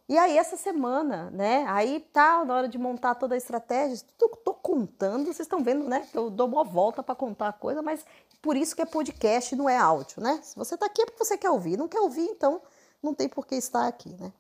E 0.08 0.18
aí, 0.18 0.40
essa 0.40 0.58
semana, 0.58 1.30
né? 1.30 1.66
Aí 1.68 2.00
tá 2.00 2.44
na 2.44 2.56
hora 2.56 2.68
de 2.68 2.80
montar 2.80 3.14
toda 3.14 3.36
a 3.36 3.38
estratégia. 3.38 4.04
Tô, 4.18 4.30
tô 4.30 4.56
contando, 4.56 5.26
vocês 5.26 5.42
estão 5.42 5.64
vendo, 5.64 5.88
né? 5.88 6.08
Eu 6.16 6.32
dou 6.32 6.48
uma 6.48 6.64
volta 6.64 7.04
para 7.04 7.14
contar 7.14 7.50
a 7.50 7.54
coisa, 7.54 7.84
mas 7.84 8.04
por 8.42 8.58
isso 8.58 8.76
que 8.76 8.82
é 8.82 8.88
podcast, 8.88 9.56
não 9.56 9.70
é 9.70 9.78
áudio, 9.78 10.20
né? 10.20 10.40
Se 10.42 10.56
você 10.56 10.76
tá 10.76 10.88
aqui 10.88 11.04
é 11.04 11.06
porque 11.06 11.24
você 11.24 11.38
quer 11.38 11.52
ouvir. 11.52 11.78
Não 11.78 11.88
quer 11.88 12.00
ouvir, 12.00 12.26
então 12.26 12.60
não 13.02 13.14
tem 13.14 13.30
por 13.30 13.46
que 13.46 13.56
estar 13.56 13.88
aqui, 13.88 14.10
né? 14.20 14.34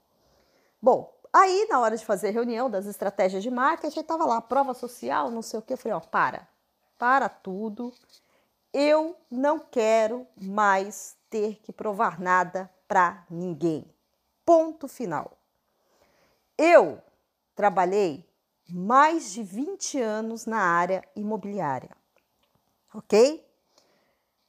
Bom, 0.81 1.13
aí 1.31 1.67
na 1.69 1.79
hora 1.79 1.97
de 1.97 2.05
fazer 2.05 2.31
reunião 2.31 2.69
das 2.69 2.85
estratégias 2.85 3.43
de 3.43 3.49
marketing, 3.49 3.99
estava 3.99 4.25
lá, 4.25 4.41
prova 4.41 4.73
social, 4.73 5.29
não 5.29 5.41
sei 5.41 5.59
o 5.59 5.61
que, 5.61 5.73
eu 5.73 5.77
falei, 5.77 5.97
ó, 5.97 5.99
para, 5.99 6.47
para 6.97 7.29
tudo, 7.29 7.93
eu 8.73 9.15
não 9.29 9.59
quero 9.59 10.27
mais 10.35 11.17
ter 11.29 11.59
que 11.61 11.71
provar 11.71 12.19
nada 12.19 12.69
para 12.87 13.25
ninguém. 13.29 13.85
Ponto 14.45 14.87
final. 14.87 15.37
Eu 16.57 17.01
trabalhei 17.55 18.27
mais 18.69 19.31
de 19.31 19.43
20 19.43 19.99
anos 19.99 20.45
na 20.45 20.59
área 20.59 21.03
imobiliária, 21.15 21.91
ok? 22.93 23.48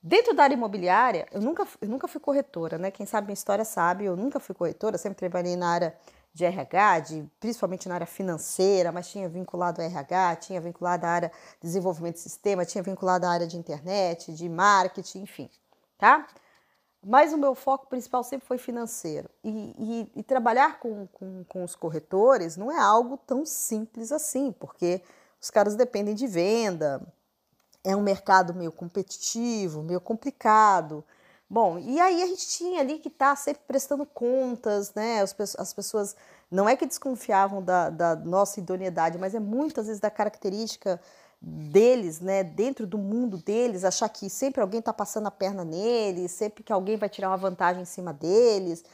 Dentro 0.02 0.34
da 0.34 0.44
área 0.44 0.54
imobiliária, 0.54 1.26
eu 1.30 1.42
nunca, 1.42 1.66
eu 1.80 1.88
nunca 1.88 2.08
fui 2.08 2.20
corretora, 2.20 2.78
né? 2.78 2.90
Quem 2.90 3.04
sabe 3.04 3.26
minha 3.26 3.34
história 3.34 3.64
sabe, 3.66 4.06
eu 4.06 4.16
nunca 4.16 4.40
fui 4.40 4.54
corretora, 4.54 4.96
sempre 4.96 5.18
trabalhei 5.18 5.56
na 5.56 5.68
área 5.68 5.94
de 6.32 6.44
RH, 6.44 7.00
de, 7.00 7.30
principalmente 7.38 7.88
na 7.88 7.96
área 7.96 8.06
financeira, 8.06 8.92
mas 8.92 9.10
tinha 9.10 9.28
vinculado 9.28 9.82
a 9.82 9.84
RH, 9.84 10.36
tinha 10.36 10.60
vinculado 10.60 11.04
a 11.04 11.08
área 11.08 11.28
de 11.60 11.66
desenvolvimento 11.66 12.14
de 12.14 12.20
sistema, 12.20 12.64
tinha 12.64 12.82
vinculado 12.82 13.26
a 13.26 13.30
área 13.30 13.46
de 13.46 13.58
internet, 13.58 14.32
de 14.32 14.48
marketing, 14.48 15.22
enfim, 15.22 15.50
tá? 15.98 16.26
Mas 17.04 17.32
o 17.32 17.38
meu 17.38 17.54
foco 17.54 17.86
principal 17.86 18.22
sempre 18.22 18.46
foi 18.46 18.58
financeiro. 18.58 19.28
E, 19.42 20.08
e, 20.14 20.20
e 20.20 20.22
trabalhar 20.22 20.78
com, 20.78 21.06
com, 21.08 21.44
com 21.44 21.64
os 21.64 21.74
corretores 21.74 22.56
não 22.56 22.70
é 22.70 22.78
algo 22.78 23.18
tão 23.18 23.44
simples 23.44 24.12
assim, 24.12 24.52
porque 24.52 25.02
os 25.40 25.50
caras 25.50 25.74
dependem 25.74 26.14
de 26.14 26.26
venda, 26.26 27.02
é 27.84 27.94
um 27.96 28.02
mercado 28.02 28.54
meio 28.54 28.72
competitivo, 28.72 29.82
meio 29.82 30.00
complicado. 30.00 31.04
Bom, 31.48 31.78
e 31.78 31.98
aí 31.98 32.22
a 32.22 32.26
gente 32.26 32.46
tinha 32.46 32.80
ali 32.80 32.98
que 32.98 33.08
estar 33.08 33.30
tá 33.30 33.36
sempre 33.36 33.62
prestando 33.66 34.06
contas, 34.06 34.94
né? 34.94 35.20
As, 35.20 35.34
as 35.58 35.72
pessoas 35.74 36.14
não 36.50 36.68
é 36.68 36.76
que 36.76 36.86
desconfiavam 36.86 37.62
da, 37.62 37.90
da 37.90 38.16
nossa 38.16 38.60
idoneidade, 38.60 39.18
mas 39.18 39.34
é 39.34 39.40
muitas 39.40 39.86
vezes 39.86 40.00
da 40.00 40.10
característica 40.10 41.00
deles, 41.42 42.20
né, 42.20 42.44
dentro 42.44 42.86
do 42.86 42.98
mundo 42.98 43.38
deles, 43.38 43.82
achar 43.82 44.08
que 44.10 44.28
sempre 44.28 44.60
alguém 44.60 44.80
está 44.80 44.92
passando 44.92 45.26
a 45.26 45.30
perna 45.30 45.64
neles, 45.64 46.32
sempre 46.32 46.62
que 46.62 46.72
alguém 46.72 46.98
vai 46.98 47.08
tirar 47.08 47.30
uma 47.30 47.36
vantagem 47.36 47.82
em 47.82 47.86
cima 47.86 48.12
deles. 48.12 48.84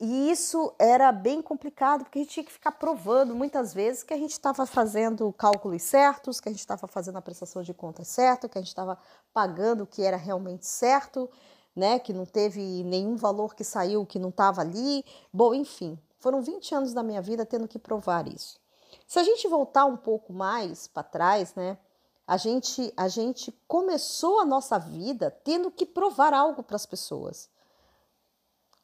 E 0.00 0.30
isso 0.30 0.72
era 0.78 1.10
bem 1.10 1.42
complicado, 1.42 2.04
porque 2.04 2.20
a 2.20 2.22
gente 2.22 2.32
tinha 2.32 2.44
que 2.44 2.52
ficar 2.52 2.70
provando 2.72 3.34
muitas 3.34 3.74
vezes 3.74 4.04
que 4.04 4.14
a 4.14 4.16
gente 4.16 4.30
estava 4.30 4.64
fazendo 4.64 5.32
cálculos 5.32 5.82
certos, 5.82 6.40
que 6.40 6.48
a 6.48 6.52
gente 6.52 6.60
estava 6.60 6.86
fazendo 6.86 7.18
a 7.18 7.22
prestação 7.22 7.62
de 7.62 7.74
contas 7.74 8.06
certa, 8.06 8.48
que 8.48 8.56
a 8.56 8.60
gente 8.60 8.68
estava 8.68 8.96
pagando 9.32 9.82
o 9.82 9.86
que 9.86 10.02
era 10.02 10.16
realmente 10.16 10.66
certo, 10.66 11.28
né, 11.74 11.98
que 11.98 12.12
não 12.12 12.24
teve 12.24 12.84
nenhum 12.84 13.16
valor 13.16 13.56
que 13.56 13.64
saiu 13.64 14.06
que 14.06 14.20
não 14.20 14.28
estava 14.28 14.60
ali. 14.60 15.04
Bom, 15.32 15.52
enfim, 15.52 15.98
foram 16.18 16.42
20 16.42 16.74
anos 16.76 16.94
da 16.94 17.02
minha 17.02 17.20
vida 17.20 17.44
tendo 17.44 17.66
que 17.66 17.78
provar 17.78 18.28
isso. 18.28 18.60
Se 19.06 19.18
a 19.18 19.24
gente 19.24 19.48
voltar 19.48 19.84
um 19.84 19.96
pouco 19.96 20.32
mais 20.32 20.86
para 20.86 21.02
trás, 21.02 21.54
né? 21.54 21.76
A 22.26 22.36
gente, 22.36 22.92
a 22.96 23.08
gente 23.08 23.50
começou 23.66 24.40
a 24.40 24.44
nossa 24.44 24.78
vida 24.78 25.30
tendo 25.42 25.70
que 25.70 25.86
provar 25.86 26.34
algo 26.34 26.62
para 26.62 26.76
as 26.76 26.84
pessoas. 26.84 27.48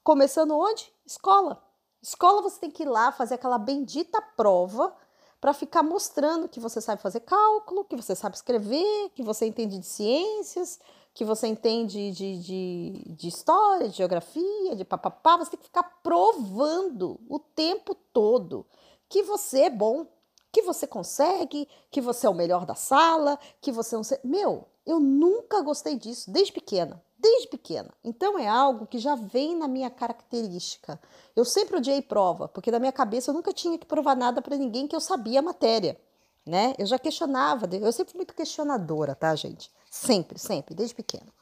Começando 0.03 0.57
onde? 0.57 0.94
Escola. 1.07 1.63
Escola 2.03 2.43
você 2.43 2.61
tem 2.61 2.71
que 2.71 2.83
ir 2.83 2.89
lá 2.89 3.13
fazer 3.13 3.35
aquela 3.35 3.59
bendita 3.59 4.21
prova 4.21 4.95
para 5.41 5.53
ficar 5.53 5.83
mostrando 5.83 6.49
que 6.49 6.61
você 6.61 6.81
sabe 6.81 7.03
fazer 7.03 7.21
cálculo, 7.21 7.85
que 7.85 7.97
você 7.97 8.15
sabe 8.15 8.37
escrever, 8.37 9.11
que 9.15 9.23
você 9.23 9.47
entende 9.47 9.79
de 9.79 9.87
ciências, 9.87 10.79
que 11.13 11.25
você 11.25 11.47
entende 11.47 12.13
de, 12.13 12.39
de, 12.39 13.15
de 13.15 13.29
história, 13.29 13.89
de 13.89 13.97
geografia, 13.97 14.75
de 14.75 14.85
papapá. 14.85 15.37
Você 15.37 15.53
tem 15.53 15.61
que 15.61 15.67
ficar 15.67 15.83
provando 16.03 17.21
o 17.29 17.39
tempo 17.39 17.95
todo 17.95 18.67
que 19.09 19.23
você 19.23 19.65
é 19.65 19.71
bom, 19.71 20.07
que 20.51 20.63
você 20.63 20.87
consegue, 20.87 21.69
que 21.91 22.01
você 22.01 22.27
é 22.27 22.31
o 22.31 22.35
melhor 22.35 22.65
da 22.65 22.75
sala, 22.75 23.39
que 23.61 23.71
você 23.71 23.95
não 23.97 24.05
sei. 24.05 24.19
Meu, 24.25 24.67
eu 24.87 24.99
nunca 24.99 25.61
gostei 25.63 25.97
disso, 25.97 26.31
desde 26.31 26.53
pequena. 26.53 27.03
Desde 27.25 27.49
pequena. 27.49 27.89
Então 28.05 28.39
é 28.39 28.47
algo 28.47 28.87
que 28.87 28.99
já 28.99 29.15
vem 29.15 29.57
na 29.57 29.67
minha 29.67 29.89
característica. 29.89 31.01
Eu 31.35 31.43
sempre 31.43 31.79
odiei 31.79 32.03
prova, 32.03 32.47
porque 32.49 32.71
na 32.71 32.79
minha 32.79 32.93
cabeça 32.93 33.31
eu 33.31 33.35
nunca 33.35 33.51
tinha 33.51 33.79
que 33.79 33.87
provar 33.87 34.15
nada 34.15 34.43
para 34.43 34.59
ninguém 34.59 34.87
que 34.87 34.95
eu 34.95 35.01
sabia 35.01 35.39
a 35.39 35.43
matéria, 35.43 35.99
né? 36.45 36.75
Eu 36.79 36.85
já 36.85 36.99
questionava, 36.99 37.67
eu 37.77 37.91
sempre 37.93 38.13
fui 38.13 38.19
muito 38.19 38.35
questionadora, 38.35 39.15
tá, 39.15 39.35
gente? 39.35 39.73
Sempre, 39.91 40.39
sempre, 40.39 40.75
desde 40.75 40.95
pequena. 40.95 41.33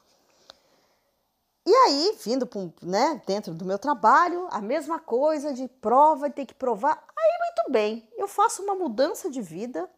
E 1.65 1.75
aí, 1.75 2.17
vindo 2.23 2.47
né, 2.81 3.21
dentro 3.27 3.53
do 3.53 3.65
meu 3.65 3.77
trabalho, 3.77 4.47
a 4.51 4.61
mesma 4.61 4.99
coisa 4.99 5.53
de 5.53 5.67
prova, 5.67 6.29
ter 6.29 6.45
que 6.45 6.53
provar. 6.53 6.93
Aí, 6.93 7.31
muito 7.45 7.73
bem, 7.73 8.07
eu 8.17 8.29
faço 8.29 8.63
uma 8.63 8.73
mudança 8.73 9.29
de 9.29 9.41
vida, 9.41 9.89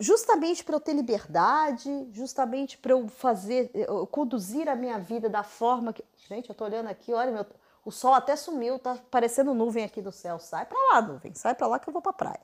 justamente 0.00 0.64
para 0.64 0.74
eu 0.74 0.80
ter 0.80 0.94
liberdade, 0.94 2.08
justamente 2.10 2.78
para 2.78 2.92
eu 2.92 3.06
fazer, 3.06 3.70
eu 3.74 4.06
conduzir 4.06 4.66
a 4.68 4.74
minha 4.74 4.98
vida 4.98 5.28
da 5.28 5.42
forma 5.42 5.92
que. 5.92 6.02
Gente, 6.26 6.48
eu 6.48 6.54
tô 6.54 6.64
olhando 6.64 6.88
aqui, 6.88 7.12
olha, 7.12 7.30
meu, 7.30 7.46
o 7.84 7.90
sol 7.92 8.14
até 8.14 8.34
sumiu, 8.34 8.78
tá 8.78 8.98
parecendo 9.10 9.52
nuvem 9.52 9.84
aqui 9.84 10.00
do 10.00 10.10
céu. 10.10 10.38
Sai 10.38 10.64
para 10.64 10.78
lá, 10.88 11.02
nuvem, 11.02 11.34
sai 11.34 11.54
para 11.54 11.66
lá 11.66 11.78
que 11.78 11.88
eu 11.88 11.92
vou 11.92 12.00
para 12.00 12.14
praia. 12.14 12.40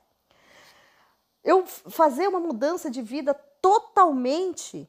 Eu 1.43 1.65
fazer 1.65 2.27
uma 2.27 2.39
mudança 2.39 2.91
de 2.91 3.01
vida 3.01 3.33
totalmente 3.59 4.87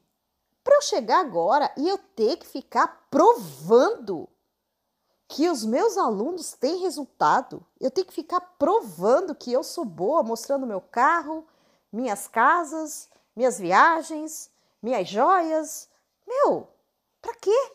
para 0.63 0.75
eu 0.75 0.81
chegar 0.81 1.21
agora 1.21 1.71
e 1.75 1.89
eu 1.89 1.97
ter 1.97 2.37
que 2.37 2.45
ficar 2.45 3.07
provando 3.09 4.29
que 5.27 5.49
os 5.49 5.63
meus 5.63 5.97
alunos 5.97 6.53
têm 6.53 6.81
resultado, 6.81 7.65
eu 7.79 7.89
tenho 7.89 8.05
que 8.05 8.13
ficar 8.13 8.41
provando 8.57 9.35
que 9.35 9.51
eu 9.53 9.63
sou 9.63 9.85
boa, 9.85 10.23
mostrando 10.23 10.65
meu 10.65 10.81
carro, 10.81 11.47
minhas 11.91 12.27
casas, 12.27 13.09
minhas 13.35 13.59
viagens, 13.59 14.51
minhas 14.81 15.07
joias. 15.07 15.89
Meu, 16.27 16.67
para 17.21 17.33
quê? 17.35 17.71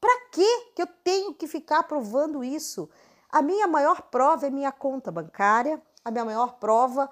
Para 0.00 0.28
quê 0.30 0.72
que 0.74 0.82
eu 0.82 0.86
tenho 0.86 1.34
que 1.34 1.46
ficar 1.46 1.82
provando 1.84 2.44
isso? 2.44 2.88
A 3.30 3.42
minha 3.42 3.66
maior 3.66 4.02
prova 4.02 4.46
é 4.46 4.50
minha 4.50 4.72
conta 4.72 5.10
bancária, 5.10 5.82
a 6.04 6.10
minha 6.10 6.24
maior 6.24 6.58
prova 6.58 7.10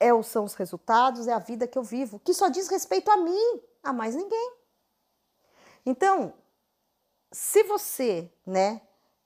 é, 0.00 0.10
são 0.22 0.44
os 0.44 0.54
resultados, 0.54 1.28
é 1.28 1.32
a 1.32 1.38
vida 1.38 1.68
que 1.68 1.78
eu 1.78 1.82
vivo, 1.82 2.18
que 2.18 2.34
só 2.34 2.48
diz 2.48 2.68
respeito 2.68 3.10
a 3.10 3.16
mim 3.16 3.60
a 3.82 3.92
mais 3.92 4.14
ninguém. 4.16 4.56
Então, 5.84 6.34
se 7.30 7.62
você, 7.64 8.32
né, 8.46 8.80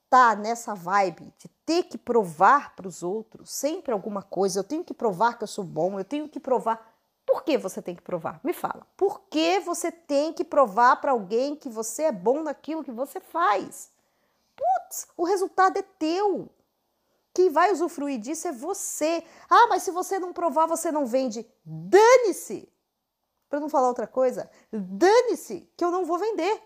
tá 0.09 0.35
nessa 0.35 0.73
vibe 0.73 1.33
de 1.37 1.47
ter 1.65 1.83
que 1.83 1.97
provar 1.97 2.75
para 2.75 2.87
os 2.87 3.03
outros 3.03 3.51
sempre 3.51 3.91
alguma 3.91 4.21
coisa, 4.21 4.59
eu 4.59 4.63
tenho 4.63 4.83
que 4.83 4.93
provar 4.93 5.37
que 5.37 5.43
eu 5.43 5.47
sou 5.47 5.63
bom, 5.63 5.99
eu 5.99 6.05
tenho 6.05 6.29
que 6.29 6.39
provar. 6.39 6.95
Por 7.25 7.43
que 7.43 7.57
você 7.57 7.81
tem 7.81 7.95
que 7.95 8.01
provar? 8.01 8.39
Me 8.43 8.53
fala. 8.53 8.87
Por 8.95 9.21
que 9.29 9.59
você 9.59 9.91
tem 9.91 10.31
que 10.31 10.45
provar 10.45 10.95
para 11.01 11.11
alguém 11.11 11.55
que 11.55 11.69
você 11.69 12.03
é 12.03 12.11
bom 12.11 12.41
naquilo 12.41 12.83
que 12.83 12.91
você 12.91 13.19
faz? 13.19 13.91
Putz, 14.55 15.07
o 15.17 15.25
resultado 15.25 15.77
é 15.77 15.81
teu. 15.81 16.49
Quem 17.33 17.49
vai 17.49 17.71
usufruir 17.71 18.19
disso 18.19 18.47
é 18.47 18.51
você. 18.51 19.23
Ah, 19.49 19.67
mas 19.67 19.83
se 19.83 19.91
você 19.91 20.17
não 20.17 20.31
provar, 20.31 20.67
você 20.67 20.91
não 20.91 21.05
vende. 21.05 21.45
Dane-se! 21.65 22.71
para 23.49 23.59
não 23.59 23.69
falar 23.69 23.87
outra 23.87 24.07
coisa, 24.07 24.49
dane-se 24.71 25.69
que 25.75 25.83
eu 25.83 25.91
não 25.91 26.05
vou 26.05 26.17
vender. 26.17 26.61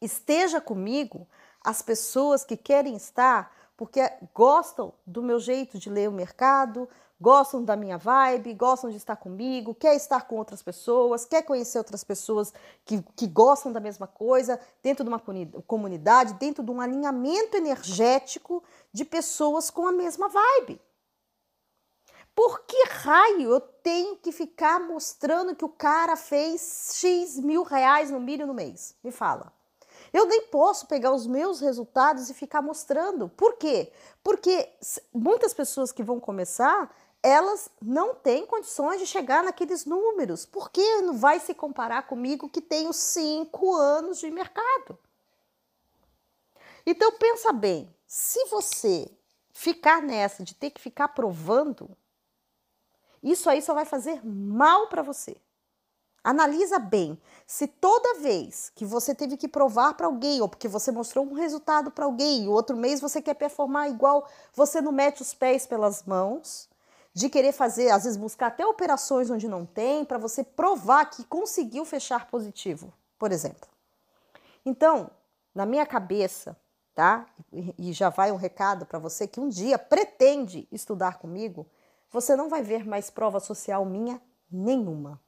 Esteja 0.00 0.60
comigo 0.60 1.26
as 1.66 1.82
pessoas 1.82 2.44
que 2.44 2.56
querem 2.56 2.94
estar 2.94 3.52
porque 3.76 4.00
gostam 4.32 4.94
do 5.04 5.22
meu 5.22 5.38
jeito 5.38 5.78
de 5.78 5.90
ler 5.90 6.08
o 6.08 6.12
mercado, 6.12 6.88
gostam 7.20 7.62
da 7.62 7.76
minha 7.76 7.98
vibe, 7.98 8.54
gostam 8.54 8.88
de 8.88 8.96
estar 8.96 9.16
comigo, 9.16 9.74
quer 9.74 9.96
estar 9.96 10.26
com 10.28 10.36
outras 10.36 10.62
pessoas, 10.62 11.24
quer 11.24 11.42
conhecer 11.42 11.78
outras 11.78 12.04
pessoas 12.04 12.54
que, 12.84 13.02
que 13.16 13.26
gostam 13.26 13.72
da 13.72 13.80
mesma 13.80 14.06
coisa, 14.06 14.60
dentro 14.82 15.04
de 15.04 15.08
uma 15.08 15.20
comunidade, 15.66 16.34
dentro 16.34 16.62
de 16.62 16.70
um 16.70 16.80
alinhamento 16.80 17.56
energético 17.56 18.62
de 18.92 19.04
pessoas 19.04 19.68
com 19.68 19.86
a 19.86 19.92
mesma 19.92 20.28
vibe. 20.28 20.80
Por 22.34 22.60
que 22.60 22.84
raio 22.90 23.50
eu 23.50 23.60
tenho 23.60 24.16
que 24.16 24.30
ficar 24.30 24.78
mostrando 24.78 25.56
que 25.56 25.64
o 25.64 25.70
cara 25.70 26.16
fez 26.16 26.92
X 26.94 27.40
mil 27.40 27.62
reais 27.62 28.10
no 28.10 28.20
milho 28.20 28.46
no 28.46 28.54
mês? 28.54 28.94
Me 29.02 29.10
fala. 29.10 29.55
Eu 30.16 30.24
nem 30.24 30.46
posso 30.46 30.86
pegar 30.86 31.12
os 31.12 31.26
meus 31.26 31.60
resultados 31.60 32.30
e 32.30 32.32
ficar 32.32 32.62
mostrando. 32.62 33.28
Por 33.28 33.58
quê? 33.58 33.92
Porque 34.24 34.66
muitas 35.12 35.52
pessoas 35.52 35.92
que 35.92 36.02
vão 36.02 36.18
começar, 36.18 36.90
elas 37.22 37.68
não 37.82 38.14
têm 38.14 38.46
condições 38.46 38.98
de 38.98 39.06
chegar 39.06 39.44
naqueles 39.44 39.84
números. 39.84 40.46
Por 40.46 40.70
que 40.70 41.02
não 41.02 41.18
vai 41.18 41.38
se 41.38 41.52
comparar 41.52 42.06
comigo 42.06 42.48
que 42.48 42.62
tenho 42.62 42.94
cinco 42.94 43.74
anos 43.74 44.18
de 44.18 44.30
mercado? 44.30 44.98
Então 46.86 47.12
pensa 47.18 47.52
bem, 47.52 47.94
se 48.06 48.42
você 48.46 49.10
ficar 49.52 50.00
nessa 50.00 50.42
de 50.42 50.54
ter 50.54 50.70
que 50.70 50.80
ficar 50.80 51.08
provando, 51.08 51.94
isso 53.22 53.50
aí 53.50 53.60
só 53.60 53.74
vai 53.74 53.84
fazer 53.84 54.24
mal 54.24 54.86
para 54.86 55.02
você. 55.02 55.36
Analisa 56.24 56.80
bem. 56.80 57.20
Se 57.46 57.68
toda 57.68 58.18
vez 58.18 58.72
que 58.74 58.84
você 58.84 59.14
teve 59.14 59.36
que 59.36 59.46
provar 59.46 59.94
para 59.94 60.06
alguém, 60.06 60.40
ou 60.42 60.48
porque 60.48 60.66
você 60.66 60.90
mostrou 60.90 61.24
um 61.24 61.34
resultado 61.34 61.92
para 61.92 62.04
alguém, 62.04 62.44
e 62.44 62.48
o 62.48 62.52
outro 62.52 62.76
mês 62.76 63.00
você 63.00 63.22
quer 63.22 63.34
performar 63.34 63.88
igual, 63.88 64.28
você 64.52 64.80
não 64.80 64.90
mete 64.90 65.22
os 65.22 65.32
pés 65.32 65.64
pelas 65.64 66.02
mãos, 66.02 66.68
de 67.14 67.30
querer 67.30 67.52
fazer, 67.52 67.90
às 67.90 68.02
vezes 68.02 68.18
buscar 68.18 68.48
até 68.48 68.66
operações 68.66 69.30
onde 69.30 69.48
não 69.48 69.64
tem, 69.64 70.04
para 70.04 70.18
você 70.18 70.42
provar 70.42 71.06
que 71.06 71.24
conseguiu 71.24 71.84
fechar 71.84 72.28
positivo, 72.28 72.92
por 73.16 73.30
exemplo. 73.30 73.68
Então, 74.64 75.08
na 75.54 75.64
minha 75.64 75.86
cabeça, 75.86 76.58
tá? 76.94 77.26
E 77.78 77.92
já 77.92 78.10
vai 78.10 78.32
um 78.32 78.36
recado 78.36 78.84
para 78.84 78.98
você 78.98 79.26
que 79.26 79.38
um 79.38 79.48
dia 79.48 79.78
pretende 79.78 80.66
estudar 80.72 81.18
comigo, 81.18 81.64
você 82.10 82.34
não 82.34 82.48
vai 82.48 82.62
ver 82.62 82.84
mais 82.84 83.08
prova 83.08 83.38
social 83.38 83.84
minha 83.84 84.20
nenhuma. 84.50 85.20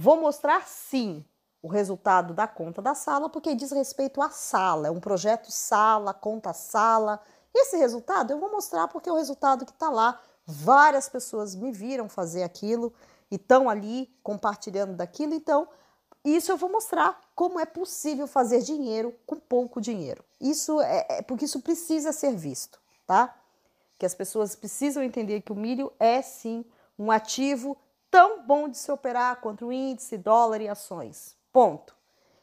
Vou 0.00 0.16
mostrar 0.16 0.64
sim 0.64 1.24
o 1.60 1.66
resultado 1.66 2.32
da 2.32 2.46
conta 2.46 2.80
da 2.80 2.94
sala, 2.94 3.28
porque 3.28 3.52
diz 3.56 3.72
respeito 3.72 4.22
à 4.22 4.30
sala, 4.30 4.86
é 4.86 4.90
um 4.92 5.00
projeto 5.00 5.50
sala, 5.50 6.14
conta 6.14 6.52
sala. 6.52 7.20
Esse 7.52 7.76
resultado 7.76 8.30
eu 8.30 8.38
vou 8.38 8.48
mostrar 8.48 8.86
porque 8.86 9.08
é 9.08 9.12
o 9.12 9.16
resultado 9.16 9.66
que 9.66 9.72
está 9.72 9.90
lá. 9.90 10.20
Várias 10.46 11.08
pessoas 11.08 11.56
me 11.56 11.72
viram 11.72 12.08
fazer 12.08 12.44
aquilo 12.44 12.94
e 13.28 13.34
estão 13.34 13.68
ali 13.68 14.08
compartilhando 14.22 14.94
daquilo, 14.94 15.34
então 15.34 15.66
isso 16.24 16.52
eu 16.52 16.56
vou 16.56 16.70
mostrar 16.70 17.20
como 17.34 17.58
é 17.58 17.66
possível 17.66 18.28
fazer 18.28 18.62
dinheiro 18.62 19.12
com 19.26 19.34
pouco 19.34 19.80
dinheiro. 19.80 20.24
Isso 20.40 20.80
é, 20.80 21.06
é 21.08 21.22
porque 21.22 21.46
isso 21.46 21.60
precisa 21.60 22.12
ser 22.12 22.36
visto, 22.36 22.78
tá? 23.04 23.34
que 23.98 24.06
as 24.06 24.14
pessoas 24.14 24.54
precisam 24.54 25.02
entender 25.02 25.40
que 25.40 25.50
o 25.50 25.56
milho 25.56 25.92
é 25.98 26.22
sim 26.22 26.64
um 26.96 27.10
ativo 27.10 27.76
tão 28.18 28.42
bom 28.42 28.68
de 28.68 28.76
se 28.76 28.90
operar 28.90 29.36
contra 29.36 29.64
o 29.64 29.72
índice, 29.72 30.18
dólar 30.18 30.60
e 30.60 30.68
ações. 30.68 31.36
Ponto. 31.52 31.94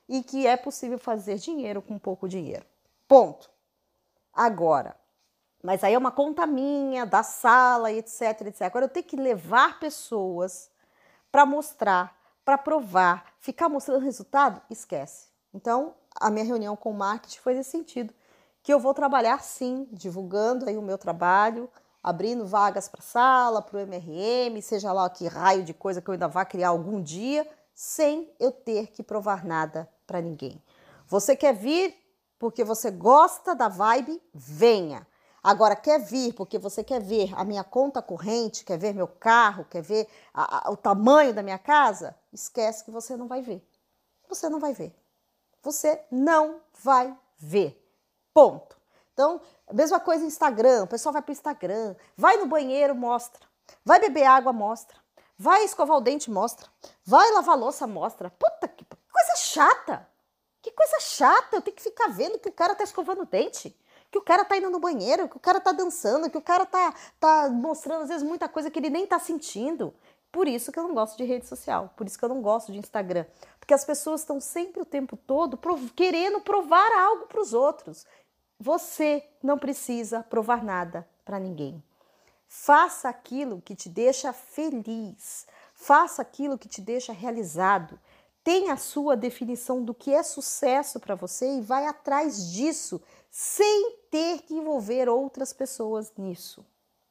E 0.07 0.23
que 0.23 0.47
é 0.47 0.55
possível 0.55 0.97
fazer 0.97 1.35
dinheiro 1.35 1.81
com 1.81 1.99
pouco 1.99 2.29
dinheiro. 2.29 2.65
Ponto. 3.09 3.49
Agora, 4.33 4.95
mas 5.61 5.83
aí 5.83 5.93
é 5.93 5.97
uma 5.97 6.11
conta 6.11 6.47
minha, 6.47 7.05
da 7.05 7.23
sala, 7.23 7.91
etc, 7.91 8.43
etc. 8.47 8.61
Agora 8.61 8.85
eu 8.85 8.89
tenho 8.89 9.05
que 9.05 9.17
levar 9.17 9.77
pessoas 9.77 10.71
para 11.29 11.45
mostrar, 11.45 12.17
para 12.45 12.57
provar, 12.57 13.33
ficar 13.41 13.67
mostrando 13.67 14.01
resultado, 14.01 14.61
esquece. 14.69 15.27
Então, 15.53 15.93
a 16.15 16.31
minha 16.31 16.45
reunião 16.45 16.77
com 16.77 16.91
o 16.91 16.93
marketing 16.93 17.39
foi 17.39 17.53
nesse 17.53 17.71
sentido, 17.71 18.13
que 18.63 18.73
eu 18.73 18.79
vou 18.79 18.93
trabalhar 18.93 19.43
sim, 19.43 19.89
divulgando 19.91 20.69
aí 20.69 20.77
o 20.77 20.81
meu 20.81 20.97
trabalho, 20.97 21.69
abrindo 22.05 22.45
vagas 22.45 22.87
para 22.87 23.01
sala, 23.01 23.63
para 23.63 23.77
o 23.77 23.79
MRM, 23.79 24.61
seja 24.61 24.93
lá 24.93 25.09
que 25.09 25.25
raio 25.27 25.63
de 25.63 25.73
coisa 25.73 25.99
que 25.99 26.07
eu 26.07 26.13
ainda 26.13 26.27
vá 26.27 26.45
criar 26.45 26.69
algum 26.69 27.01
dia, 27.01 27.49
sem 27.73 28.31
eu 28.39 28.51
ter 28.51 28.91
que 28.91 29.01
provar 29.01 29.43
nada 29.43 29.89
para 30.05 30.21
ninguém. 30.21 30.63
Você 31.07 31.35
quer 31.35 31.55
vir 31.55 31.95
porque 32.37 32.63
você 32.63 32.91
gosta 32.91 33.55
da 33.55 33.67
vibe? 33.67 34.21
Venha. 34.31 35.07
Agora, 35.43 35.75
quer 35.75 35.99
vir 35.99 36.33
porque 36.33 36.59
você 36.59 36.83
quer 36.83 37.01
ver 37.01 37.33
a 37.35 37.43
minha 37.43 37.63
conta 37.63 38.03
corrente, 38.03 38.63
quer 38.63 38.77
ver 38.77 38.93
meu 38.93 39.07
carro, 39.07 39.65
quer 39.65 39.81
ver 39.81 40.07
a, 40.31 40.67
a, 40.67 40.71
o 40.71 40.77
tamanho 40.77 41.33
da 41.33 41.41
minha 41.41 41.57
casa? 41.57 42.15
Esquece 42.31 42.85
que 42.85 42.91
você 42.91 43.17
não 43.17 43.27
vai 43.27 43.41
ver. 43.41 43.67
Você 44.29 44.47
não 44.47 44.59
vai 44.59 44.73
ver. 44.73 44.95
Você 45.63 45.99
não 46.11 46.61
vai 46.83 47.17
ver. 47.39 47.83
Ponto. 48.31 48.75
Então, 49.11 49.41
mesma 49.73 49.99
coisa 49.99 50.25
Instagram, 50.25 50.83
o 50.83 50.87
pessoal 50.87 51.13
vai 51.13 51.21
para 51.21 51.31
o 51.31 51.33
Instagram, 51.33 51.95
vai 52.15 52.37
no 52.37 52.45
banheiro, 52.45 52.93
mostra. 52.93 53.45
Vai 53.83 53.99
beber 53.99 54.25
água, 54.25 54.53
mostra. 54.53 54.97
Vai 55.37 55.63
escovar 55.65 55.97
o 55.97 56.01
dente, 56.01 56.31
mostra. 56.31 56.69
Vai 57.03 57.31
lavar 57.31 57.57
louça, 57.57 57.85
mostra. 57.85 58.29
Puta 58.29 58.67
que 58.67 58.85
coisa 58.85 59.35
chata. 59.37 60.07
Que 60.61 60.71
coisa 60.71 60.99
chata. 60.99 61.57
Eu 61.57 61.61
tenho 61.61 61.75
que 61.75 61.83
ficar 61.83 62.07
vendo 62.07 62.39
que 62.39 62.49
o 62.49 62.53
cara 62.53 62.75
tá 62.75 62.83
escovando 62.83 63.23
o 63.23 63.25
dente. 63.25 63.75
Que 64.11 64.17
o 64.17 64.21
cara 64.21 64.45
tá 64.45 64.55
indo 64.55 64.69
no 64.69 64.79
banheiro, 64.79 65.27
que 65.27 65.35
o 65.35 65.39
cara 65.39 65.59
tá 65.59 65.71
dançando, 65.71 66.29
que 66.29 66.37
o 66.37 66.41
cara 66.41 66.65
tá, 66.65 66.93
tá 67.19 67.49
mostrando, 67.49 68.03
às 68.03 68.09
vezes, 68.09 68.23
muita 68.23 68.47
coisa 68.47 68.71
que 68.71 68.79
ele 68.79 68.89
nem 68.89 69.05
tá 69.05 69.19
sentindo. 69.19 69.93
Por 70.31 70.47
isso 70.47 70.71
que 70.71 70.77
eu 70.77 70.83
não 70.83 70.93
gosto 70.93 71.17
de 71.17 71.23
rede 71.23 71.47
social, 71.47 71.93
por 71.95 72.05
isso 72.05 72.19
que 72.19 72.25
eu 72.25 72.29
não 72.29 72.41
gosto 72.41 72.71
de 72.71 72.77
Instagram. 72.77 73.25
Porque 73.59 73.73
as 73.73 73.85
pessoas 73.85 74.21
estão 74.21 74.39
sempre 74.39 74.81
o 74.81 74.85
tempo 74.85 75.15
todo 75.15 75.57
prov 75.57 75.89
querendo 75.95 76.41
provar 76.41 76.91
algo 76.91 77.25
para 77.27 77.41
os 77.41 77.53
outros. 77.53 78.05
Você 78.59 79.23
não 79.43 79.57
precisa 79.57 80.23
provar 80.23 80.63
nada 80.63 81.07
para 81.23 81.39
ninguém. 81.39 81.83
Faça 82.47 83.09
aquilo 83.09 83.61
que 83.61 83.75
te 83.75 83.89
deixa 83.89 84.31
feliz. 84.31 85.45
Faça 85.73 86.21
aquilo 86.21 86.57
que 86.57 86.69
te 86.69 86.79
deixa 86.79 87.11
realizado. 87.11 87.99
Tenha 88.43 88.73
a 88.73 88.77
sua 88.77 89.17
definição 89.17 89.83
do 89.83 89.93
que 89.93 90.13
é 90.13 90.23
sucesso 90.23 90.99
para 90.99 91.15
você 91.15 91.57
e 91.57 91.61
vai 91.61 91.85
atrás 91.87 92.51
disso, 92.51 93.01
sem 93.29 93.97
ter 94.09 94.43
que 94.43 94.53
envolver 94.53 95.09
outras 95.09 95.51
pessoas 95.51 96.13
nisso. 96.17 96.65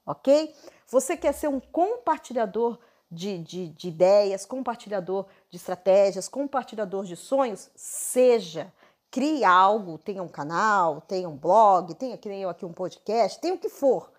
Ok? 0.06 0.54
Você 0.88 1.16
quer 1.16 1.32
ser 1.32 1.48
um 1.48 1.60
compartilhador 1.60 2.78
de, 3.10 3.38
de, 3.38 3.68
de 3.68 3.88
ideias, 3.88 4.46
compartilhador 4.46 5.26
de 5.50 5.56
estratégias, 5.56 6.28
compartilhador 6.28 7.04
de 7.04 7.16
sonhos? 7.16 7.70
Seja 7.74 8.72
crie 9.14 9.44
algo, 9.44 9.96
tenha 9.96 10.24
um 10.24 10.28
canal, 10.28 11.00
tenha 11.02 11.28
um 11.28 11.36
blog, 11.36 11.94
tenha 11.94 12.18
que 12.18 12.28
nem 12.28 12.42
eu 12.42 12.48
aqui 12.48 12.66
um 12.66 12.72
podcast, 12.72 13.40
tenha 13.40 13.54
o 13.54 13.58
que 13.58 13.68
for. 13.68 14.10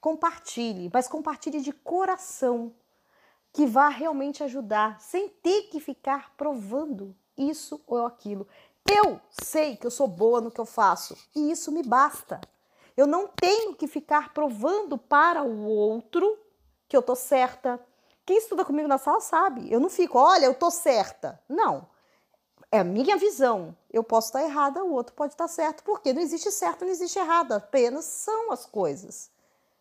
Compartilhe, 0.00 0.88
mas 0.94 1.08
compartilhe 1.08 1.60
de 1.60 1.72
coração, 1.72 2.72
que 3.52 3.66
vá 3.66 3.88
realmente 3.88 4.44
ajudar, 4.44 5.00
sem 5.00 5.28
ter 5.28 5.62
que 5.62 5.80
ficar 5.80 6.32
provando 6.36 7.12
isso 7.36 7.82
ou 7.88 8.06
aquilo. 8.06 8.46
Eu 8.88 9.20
sei 9.30 9.74
que 9.74 9.84
eu 9.84 9.90
sou 9.90 10.06
boa 10.06 10.40
no 10.40 10.52
que 10.52 10.60
eu 10.60 10.64
faço 10.64 11.18
e 11.34 11.50
isso 11.50 11.72
me 11.72 11.82
basta. 11.82 12.40
Eu 12.96 13.08
não 13.08 13.26
tenho 13.26 13.74
que 13.74 13.88
ficar 13.88 14.32
provando 14.32 14.96
para 14.96 15.42
o 15.42 15.66
outro 15.66 16.38
que 16.86 16.96
eu 16.96 17.02
tô 17.02 17.16
certa. 17.16 17.84
Quem 18.24 18.38
estuda 18.38 18.64
comigo 18.64 18.86
na 18.86 18.96
sala 18.96 19.20
sabe. 19.20 19.72
Eu 19.72 19.80
não 19.80 19.90
fico, 19.90 20.16
olha, 20.16 20.46
eu 20.46 20.54
tô 20.54 20.70
certa. 20.70 21.42
Não 21.48 21.95
é 22.70 22.80
a 22.80 22.84
minha 22.84 23.16
visão. 23.16 23.76
Eu 23.92 24.02
posso 24.02 24.28
estar 24.28 24.42
errada, 24.42 24.84
o 24.84 24.92
outro 24.92 25.14
pode 25.14 25.34
estar 25.34 25.48
certo, 25.48 25.82
porque 25.82 26.12
não 26.12 26.20
existe 26.20 26.50
certo, 26.50 26.84
não 26.84 26.92
existe 26.92 27.18
errado, 27.18 27.52
apenas 27.52 28.04
são 28.04 28.52
as 28.52 28.66
coisas. 28.66 29.30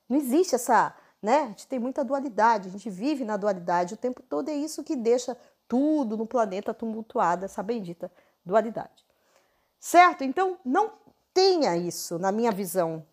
Não 0.07 0.17
existe 0.17 0.55
essa, 0.55 0.95
né? 1.21 1.41
A 1.41 1.47
gente 1.47 1.67
tem 1.67 1.79
muita 1.79 2.03
dualidade, 2.03 2.67
a 2.67 2.71
gente 2.71 2.89
vive 2.89 3.25
na 3.25 3.37
dualidade 3.37 3.93
o 3.93 3.97
tempo 3.97 4.21
todo, 4.21 4.49
é 4.49 4.53
isso 4.53 4.83
que 4.83 4.95
deixa 4.95 5.37
tudo 5.67 6.15
no 6.15 6.27
planeta 6.27 6.73
tumultuado, 6.73 7.45
essa 7.45 7.63
bendita 7.63 8.11
dualidade. 8.45 9.05
Certo? 9.79 10.23
Então, 10.23 10.57
não 10.63 10.93
tenha 11.33 11.75
isso 11.75 12.17
na 12.19 12.31
minha 12.31 12.51
visão. 12.51 13.05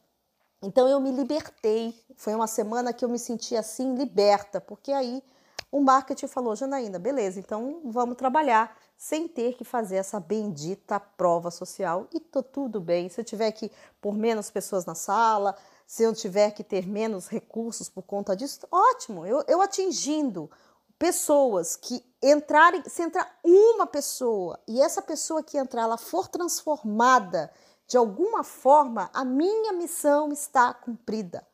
Então, 0.63 0.87
eu 0.87 1.01
me 1.01 1.11
libertei. 1.11 1.95
Foi 2.15 2.35
uma 2.35 2.47
semana 2.47 2.93
que 2.93 3.05
eu 3.05 3.09
me 3.09 3.19
senti 3.19 3.57
assim, 3.57 3.95
liberta, 3.95 4.61
porque 4.61 4.93
aí 4.93 5.23
o 5.71 5.81
marketing 5.81 6.27
falou: 6.27 6.57
Janaína, 6.57 6.99
beleza, 6.99 7.39
então 7.39 7.81
vamos 7.85 8.17
trabalhar 8.17 8.77
sem 8.97 9.27
ter 9.27 9.55
que 9.55 9.65
fazer 9.65 9.97
essa 9.97 10.21
bendita 10.21 11.01
prova 11.01 11.51
social 11.51 12.07
e 12.13 12.21
tô 12.21 12.43
tudo 12.43 12.81
bem. 12.81 13.09
Se 13.09 13.21
eu 13.21 13.25
tiver 13.25 13.51
que 13.53 13.71
pôr 14.01 14.15
menos 14.15 14.51
pessoas 14.51 14.85
na 14.85 14.95
sala, 14.95 15.57
se 15.87 16.03
eu 16.03 16.15
tiver 16.15 16.53
que 16.53 16.63
ter 16.63 16.87
menos 16.87 17.29
recursos 17.29 17.89
por 17.89 18.03
conta 18.03 18.37
disso, 18.37 18.61
ótimo. 18.71 19.27
Eu, 19.27 19.45
eu 19.49 19.61
atingindo 19.61 20.51
pessoas 20.99 21.75
que 21.75 22.05
entrarem, 22.23 22.83
se 22.87 23.03
entrar 23.03 23.39
uma 23.43 23.87
pessoa 23.87 24.59
e 24.69 24.81
essa 24.81 25.03
pessoa 25.03 25.43
que 25.43 25.59
entrar, 25.59 25.83
ela 25.83 25.99
for 25.99 26.29
transformada 26.29 27.53
de 27.93 27.97
alguma 27.99 28.43
forma, 28.43 29.11
a 29.13 29.23
minha 29.23 29.73
missão 29.73 30.33
está 30.33 30.73
cumprida. 30.73 31.47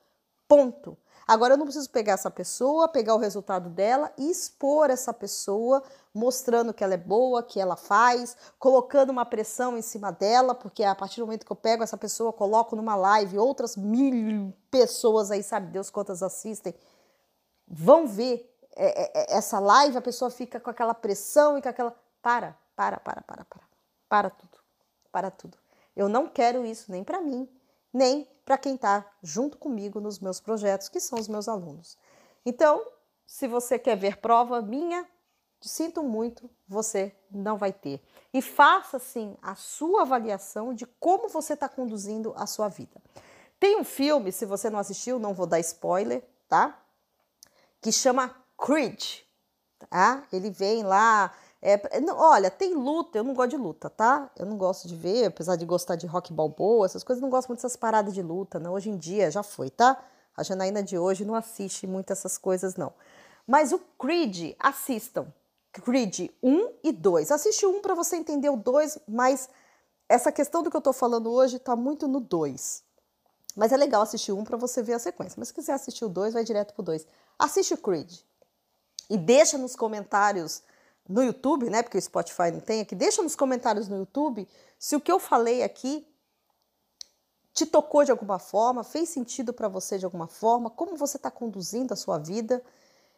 Ponto. 0.46 0.96
Agora 1.28 1.52
eu 1.52 1.58
não 1.58 1.66
preciso 1.66 1.90
pegar 1.90 2.14
essa 2.14 2.30
pessoa, 2.30 2.88
pegar 2.88 3.14
o 3.14 3.18
resultado 3.18 3.68
dela 3.68 4.10
e 4.16 4.30
expor 4.30 4.88
essa 4.88 5.12
pessoa, 5.12 5.82
mostrando 6.14 6.72
que 6.72 6.82
ela 6.82 6.94
é 6.94 6.96
boa, 6.96 7.42
que 7.42 7.60
ela 7.60 7.76
faz, 7.76 8.34
colocando 8.58 9.10
uma 9.10 9.26
pressão 9.26 9.76
em 9.76 9.82
cima 9.82 10.10
dela, 10.10 10.54
porque 10.54 10.82
a 10.82 10.94
partir 10.94 11.20
do 11.20 11.26
momento 11.26 11.44
que 11.44 11.52
eu 11.52 11.56
pego 11.56 11.82
essa 11.82 11.98
pessoa, 11.98 12.32
coloco 12.32 12.74
numa 12.74 12.96
live, 12.96 13.36
outras 13.36 13.76
mil 13.76 14.54
pessoas 14.70 15.30
aí, 15.30 15.42
sabe 15.42 15.66
Deus 15.70 15.90
quantas 15.90 16.22
assistem, 16.22 16.74
vão 17.68 18.06
ver 18.06 18.50
é, 18.74 19.02
é, 19.02 19.12
é, 19.14 19.36
essa 19.36 19.58
live, 19.58 19.98
a 19.98 20.00
pessoa 20.00 20.30
fica 20.30 20.58
com 20.58 20.70
aquela 20.70 20.94
pressão 20.94 21.58
e 21.58 21.62
com 21.62 21.68
aquela. 21.68 21.94
Para, 22.22 22.56
para, 22.74 22.98
para, 22.98 23.20
para, 23.22 23.44
para. 23.44 23.62
Para 24.08 24.30
tudo. 24.30 24.58
Para 25.12 25.30
tudo. 25.30 25.58
Eu 25.94 26.08
não 26.08 26.28
quero 26.28 26.64
isso 26.64 26.90
nem 26.90 27.02
para 27.02 27.20
mim, 27.20 27.48
nem 27.92 28.28
para 28.44 28.58
quem 28.58 28.74
está 28.74 29.04
junto 29.22 29.58
comigo 29.58 30.00
nos 30.00 30.18
meus 30.18 30.40
projetos, 30.40 30.88
que 30.88 31.00
são 31.00 31.18
os 31.18 31.28
meus 31.28 31.48
alunos. 31.48 31.98
Então, 32.44 32.86
se 33.26 33.46
você 33.46 33.78
quer 33.78 33.96
ver 33.96 34.16
prova 34.16 34.62
minha, 34.62 35.06
sinto 35.60 36.02
muito, 36.02 36.48
você 36.66 37.14
não 37.30 37.56
vai 37.58 37.72
ter. 37.72 38.02
E 38.32 38.40
faça 38.40 38.98
sim 38.98 39.36
a 39.42 39.54
sua 39.54 40.02
avaliação 40.02 40.72
de 40.72 40.86
como 40.86 41.28
você 41.28 41.54
está 41.54 41.68
conduzindo 41.68 42.32
a 42.36 42.46
sua 42.46 42.68
vida. 42.68 43.02
Tem 43.60 43.78
um 43.78 43.84
filme, 43.84 44.30
se 44.32 44.46
você 44.46 44.70
não 44.70 44.78
assistiu, 44.78 45.18
não 45.18 45.34
vou 45.34 45.46
dar 45.46 45.58
spoiler, 45.60 46.24
tá? 46.48 46.80
Que 47.80 47.90
chama 47.90 48.34
Creed. 48.56 49.20
Tá? 49.90 50.24
Ele 50.32 50.50
vem 50.50 50.82
lá 50.82 51.32
é, 51.60 52.00
não, 52.00 52.16
olha, 52.16 52.50
tem 52.50 52.74
luta, 52.74 53.18
eu 53.18 53.24
não 53.24 53.34
gosto 53.34 53.50
de 53.50 53.56
luta, 53.56 53.90
tá? 53.90 54.30
Eu 54.36 54.46
não 54.46 54.56
gosto 54.56 54.86
de 54.86 54.94
ver, 54.94 55.26
apesar 55.26 55.56
de 55.56 55.66
gostar 55.66 55.96
de 55.96 56.06
rock 56.06 56.32
balboa, 56.32 56.86
essas 56.86 57.02
coisas, 57.02 57.20
não 57.20 57.30
gosto 57.30 57.48
muito 57.48 57.58
dessas 57.58 57.76
paradas 57.76 58.14
de 58.14 58.22
luta, 58.22 58.60
não. 58.60 58.74
Hoje 58.74 58.90
em 58.90 58.96
dia 58.96 59.30
já 59.30 59.42
foi, 59.42 59.68
tá? 59.68 60.00
A 60.36 60.44
Janaína 60.44 60.82
de 60.82 60.96
hoje 60.96 61.24
não 61.24 61.34
assiste 61.34 61.86
muito 61.86 62.12
essas 62.12 62.38
coisas, 62.38 62.76
não. 62.76 62.92
Mas 63.46 63.72
o 63.72 63.80
Creed, 63.98 64.54
assistam. 64.58 65.26
Creed 65.72 66.30
1 66.42 66.68
e 66.84 66.92
2. 66.92 67.32
Assiste 67.32 67.66
um 67.66 67.80
para 67.80 67.94
você 67.94 68.16
entender 68.16 68.48
o 68.50 68.56
2, 68.56 68.98
mas 69.08 69.48
essa 70.08 70.30
questão 70.30 70.62
do 70.62 70.70
que 70.70 70.76
eu 70.76 70.80
tô 70.80 70.92
falando 70.92 71.30
hoje 71.30 71.58
tá 71.58 71.74
muito 71.74 72.06
no 72.06 72.20
2. 72.20 72.84
Mas 73.56 73.72
é 73.72 73.76
legal 73.76 74.02
assistir 74.02 74.32
um 74.32 74.44
para 74.44 74.56
você 74.56 74.82
ver 74.82 74.92
a 74.92 74.98
sequência. 74.98 75.34
Mas 75.38 75.48
se 75.48 75.54
quiser 75.54 75.72
assistir 75.72 76.04
o 76.04 76.08
2, 76.08 76.34
vai 76.34 76.44
direto 76.44 76.72
pro 76.72 76.82
2. 76.84 77.06
Assiste 77.36 77.74
o 77.74 77.78
Creed. 77.78 78.20
E 79.10 79.16
deixa 79.16 79.58
nos 79.58 79.74
comentários 79.74 80.62
no 81.08 81.22
YouTube, 81.22 81.70
né? 81.70 81.82
Porque 81.82 81.96
o 81.96 82.02
Spotify 82.02 82.50
não 82.52 82.60
tem 82.60 82.80
aqui. 82.80 82.94
Deixa 82.94 83.22
nos 83.22 83.34
comentários 83.34 83.88
no 83.88 83.96
YouTube 83.96 84.46
se 84.78 84.94
o 84.94 85.00
que 85.00 85.10
eu 85.10 85.18
falei 85.18 85.62
aqui 85.62 86.06
te 87.52 87.66
tocou 87.66 88.04
de 88.04 88.12
alguma 88.12 88.38
forma, 88.38 88.84
fez 88.84 89.08
sentido 89.08 89.52
para 89.52 89.66
você 89.66 89.98
de 89.98 90.04
alguma 90.04 90.28
forma, 90.28 90.70
como 90.70 90.96
você 90.96 91.16
está 91.16 91.30
conduzindo 91.30 91.92
a 91.92 91.96
sua 91.96 92.18
vida. 92.18 92.62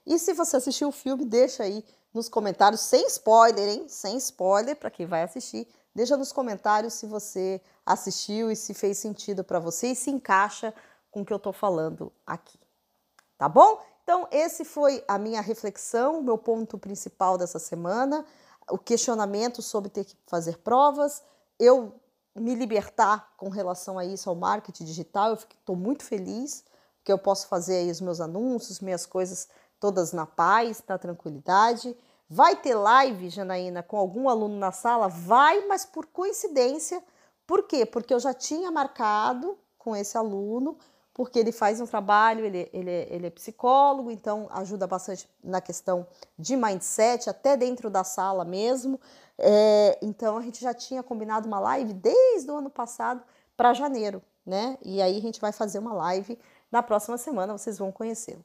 E 0.07 0.18
se 0.18 0.33
você 0.33 0.57
assistiu 0.57 0.88
o 0.88 0.92
filme, 0.92 1.26
deixa 1.26 1.62
aí 1.62 1.85
nos 2.14 2.29
comentários, 2.29 2.81
sem 2.81 3.07
spoiler, 3.07 3.68
hein? 3.68 3.87
Sem 3.88 4.16
spoiler 4.16 4.76
para 4.76 4.90
quem 4.90 5.05
vai 5.05 5.22
assistir. 5.22 5.68
Deixa 5.94 6.16
nos 6.16 6.33
comentários 6.33 6.94
se 6.94 7.07
você 7.07 7.61
assistiu 7.85 8.50
e 8.50 8.57
se 8.57 8.72
fez 8.72 8.96
sentido 8.96 9.44
para 9.44 9.59
você 9.59 9.88
e 9.88 9.96
se 9.96 10.11
encaixa 10.11 10.72
com 11.11 11.20
o 11.20 11.24
que 11.24 11.33
eu 11.33 11.37
estou 11.37 11.53
falando 11.53 12.11
aqui. 12.26 12.59
Tá 13.37 13.48
bom? 13.48 13.83
Então, 14.02 14.26
esse 14.30 14.64
foi 14.64 15.04
a 15.06 15.18
minha 15.18 15.40
reflexão, 15.40 16.22
meu 16.22 16.36
ponto 16.36 16.78
principal 16.78 17.38
dessa 17.38 17.58
semana, 17.58 18.24
o 18.70 18.78
questionamento 18.78 19.62
sobre 19.62 19.90
ter 19.90 20.04
que 20.04 20.16
fazer 20.26 20.58
provas, 20.58 21.22
eu 21.58 21.94
me 22.34 22.54
libertar 22.54 23.34
com 23.36 23.48
relação 23.48 23.98
a 23.98 24.04
isso, 24.04 24.28
ao 24.28 24.36
marketing 24.36 24.84
digital, 24.84 25.30
eu 25.30 25.34
estou 25.34 25.76
muito 25.76 26.04
feliz, 26.04 26.64
porque 26.98 27.12
eu 27.12 27.18
posso 27.18 27.48
fazer 27.48 27.76
aí 27.76 27.90
os 27.90 28.00
meus 28.00 28.20
anúncios, 28.20 28.80
minhas 28.80 29.06
coisas 29.06 29.48
todas 29.78 30.12
na 30.12 30.26
paz, 30.26 30.82
na 30.86 30.98
tranquilidade. 30.98 31.96
Vai 32.28 32.54
ter 32.54 32.74
live, 32.74 33.30
Janaína, 33.30 33.82
com 33.82 33.96
algum 33.96 34.28
aluno 34.28 34.56
na 34.56 34.70
sala? 34.70 35.08
Vai, 35.08 35.66
mas 35.66 35.84
por 35.84 36.06
coincidência. 36.06 37.02
Por 37.46 37.64
quê? 37.64 37.84
Porque 37.84 38.14
eu 38.14 38.20
já 38.20 38.32
tinha 38.32 38.70
marcado 38.70 39.58
com 39.76 39.96
esse 39.96 40.16
aluno, 40.16 40.78
porque 41.20 41.38
ele 41.38 41.52
faz 41.52 41.83
um 41.83 41.87
trabalho, 41.87 42.46
ele, 42.46 42.70
ele, 42.72 42.90
ele 43.11 43.26
é 43.26 43.30
psicólogo, 43.30 44.11
então 44.11 44.48
ajuda 44.52 44.87
bastante 44.87 45.28
na 45.44 45.61
questão 45.61 46.06
de 46.38 46.56
mindset, 46.56 47.28
até 47.28 47.59
dentro 47.59 47.90
da 47.90 48.02
sala 48.02 48.42
mesmo. 48.42 48.98
É, 49.37 49.98
então 50.00 50.38
a 50.38 50.40
gente 50.40 50.62
já 50.62 50.72
tinha 50.72 51.02
combinado 51.02 51.46
uma 51.46 51.61
live 51.61 51.92
desde 51.92 52.50
o 52.50 52.56
ano 52.56 52.70
passado 52.70 53.22
para 53.54 53.74
janeiro, 53.74 54.22
né? 54.46 54.78
E 54.83 55.02
aí 55.02 55.18
a 55.18 55.20
gente 55.20 55.38
vai 55.42 55.52
fazer 55.52 55.78
uma 55.78 55.92
live 55.92 56.38
na 56.72 56.83
próxima 56.83 57.18
semana, 57.18 57.52
vocês 57.52 57.76
vão 57.76 57.92
conhecê-lo. 57.92 58.42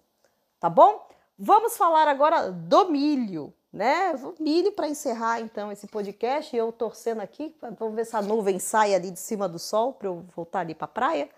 Tá 0.59 0.69
bom? 0.69 1.07
Vamos 1.39 1.77
falar 1.77 2.09
agora 2.09 2.51
do 2.51 2.89
milho 2.89 3.53
né? 3.71 4.13
Milho 4.39 4.71
para 4.71 4.87
encerrar 4.87 5.41
então 5.41 5.69
esse 5.69 5.85
podcast. 5.85 6.55
Eu 6.55 6.71
torcendo 6.71 7.19
aqui, 7.19 7.53
vamos 7.77 7.93
ver 7.93 8.05
se 8.05 8.15
a 8.15 8.21
nuvem 8.21 8.57
sai 8.57 8.95
ali 8.95 9.11
de 9.11 9.19
cima 9.19 9.49
do 9.49 9.59
sol 9.59 9.91
para 9.91 10.07
eu 10.07 10.25
voltar 10.33 10.61
ali 10.61 10.73
para 10.73 10.85
a 10.85 10.87
praia. 10.87 11.29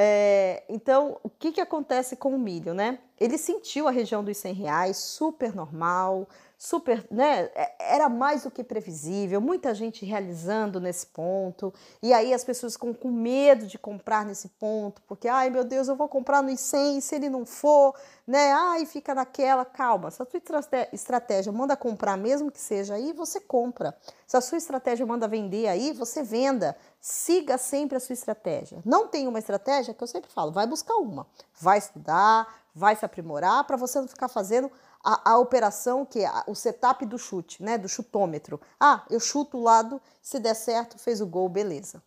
É, 0.00 0.62
então, 0.68 1.18
o 1.24 1.28
que, 1.28 1.50
que 1.50 1.60
acontece 1.60 2.14
com 2.14 2.32
o 2.32 2.38
milho, 2.38 2.72
né? 2.72 3.00
Ele 3.18 3.36
sentiu 3.36 3.88
a 3.88 3.90
região 3.90 4.22
dos 4.22 4.36
100 4.36 4.54
reais, 4.54 4.96
super 4.96 5.52
normal, 5.52 6.28
super, 6.58 7.06
né? 7.08 7.48
É, 7.54 7.94
era 7.94 8.08
mais 8.08 8.42
do 8.42 8.50
que 8.50 8.64
previsível, 8.64 9.40
muita 9.40 9.72
gente 9.72 10.04
realizando 10.04 10.80
nesse 10.80 11.06
ponto, 11.06 11.72
e 12.02 12.12
aí 12.12 12.34
as 12.34 12.42
pessoas 12.42 12.72
ficam 12.72 12.92
com 12.92 13.08
medo 13.12 13.64
de 13.64 13.78
comprar 13.78 14.26
nesse 14.26 14.48
ponto, 14.48 15.00
porque, 15.02 15.28
ai 15.28 15.50
meu 15.50 15.62
Deus, 15.62 15.86
eu 15.86 15.94
vou 15.94 16.08
comprar 16.08 16.42
no 16.42 16.54
100, 16.56 17.00
se 17.00 17.14
ele 17.14 17.30
não 17.30 17.46
for, 17.46 17.94
né? 18.26 18.52
Ai, 18.52 18.84
fica 18.86 19.14
naquela, 19.14 19.64
calma. 19.64 20.10
Se 20.10 20.20
a 20.20 20.26
sua 20.26 20.88
estratégia 20.92 21.52
manda 21.52 21.76
comprar, 21.76 22.16
mesmo 22.16 22.50
que 22.50 22.60
seja 22.60 22.94
aí, 22.94 23.12
você 23.12 23.40
compra. 23.40 23.96
Se 24.26 24.36
a 24.36 24.40
sua 24.40 24.58
estratégia 24.58 25.06
manda 25.06 25.28
vender 25.28 25.68
aí, 25.68 25.92
você 25.92 26.24
venda. 26.24 26.76
Siga 27.00 27.56
sempre 27.56 27.96
a 27.96 28.00
sua 28.00 28.14
estratégia. 28.14 28.82
Não 28.84 29.06
tem 29.06 29.28
uma 29.28 29.38
estratégia 29.38 29.94
que 29.94 30.02
eu 30.02 30.08
sempre 30.08 30.30
falo, 30.30 30.50
vai 30.50 30.66
buscar 30.66 30.96
uma, 30.96 31.26
vai 31.60 31.78
estudar, 31.78 32.48
vai 32.74 32.96
se 32.96 33.04
aprimorar 33.04 33.64
para 33.64 33.76
você 33.76 34.00
não 34.00 34.08
ficar 34.08 34.28
fazendo 34.28 34.70
a, 35.04 35.32
a 35.32 35.38
operação 35.38 36.04
que 36.04 36.20
é 36.20 36.30
o 36.46 36.54
setup 36.54 37.04
do 37.06 37.18
chute, 37.18 37.62
né, 37.62 37.78
do 37.78 37.88
chutômetro. 37.88 38.60
Ah, 38.78 39.04
eu 39.10 39.20
chuto 39.20 39.58
o 39.58 39.62
lado, 39.62 40.00
se 40.20 40.38
der 40.38 40.54
certo, 40.54 40.98
fez 40.98 41.20
o 41.20 41.26
gol, 41.26 41.48
beleza. 41.48 42.02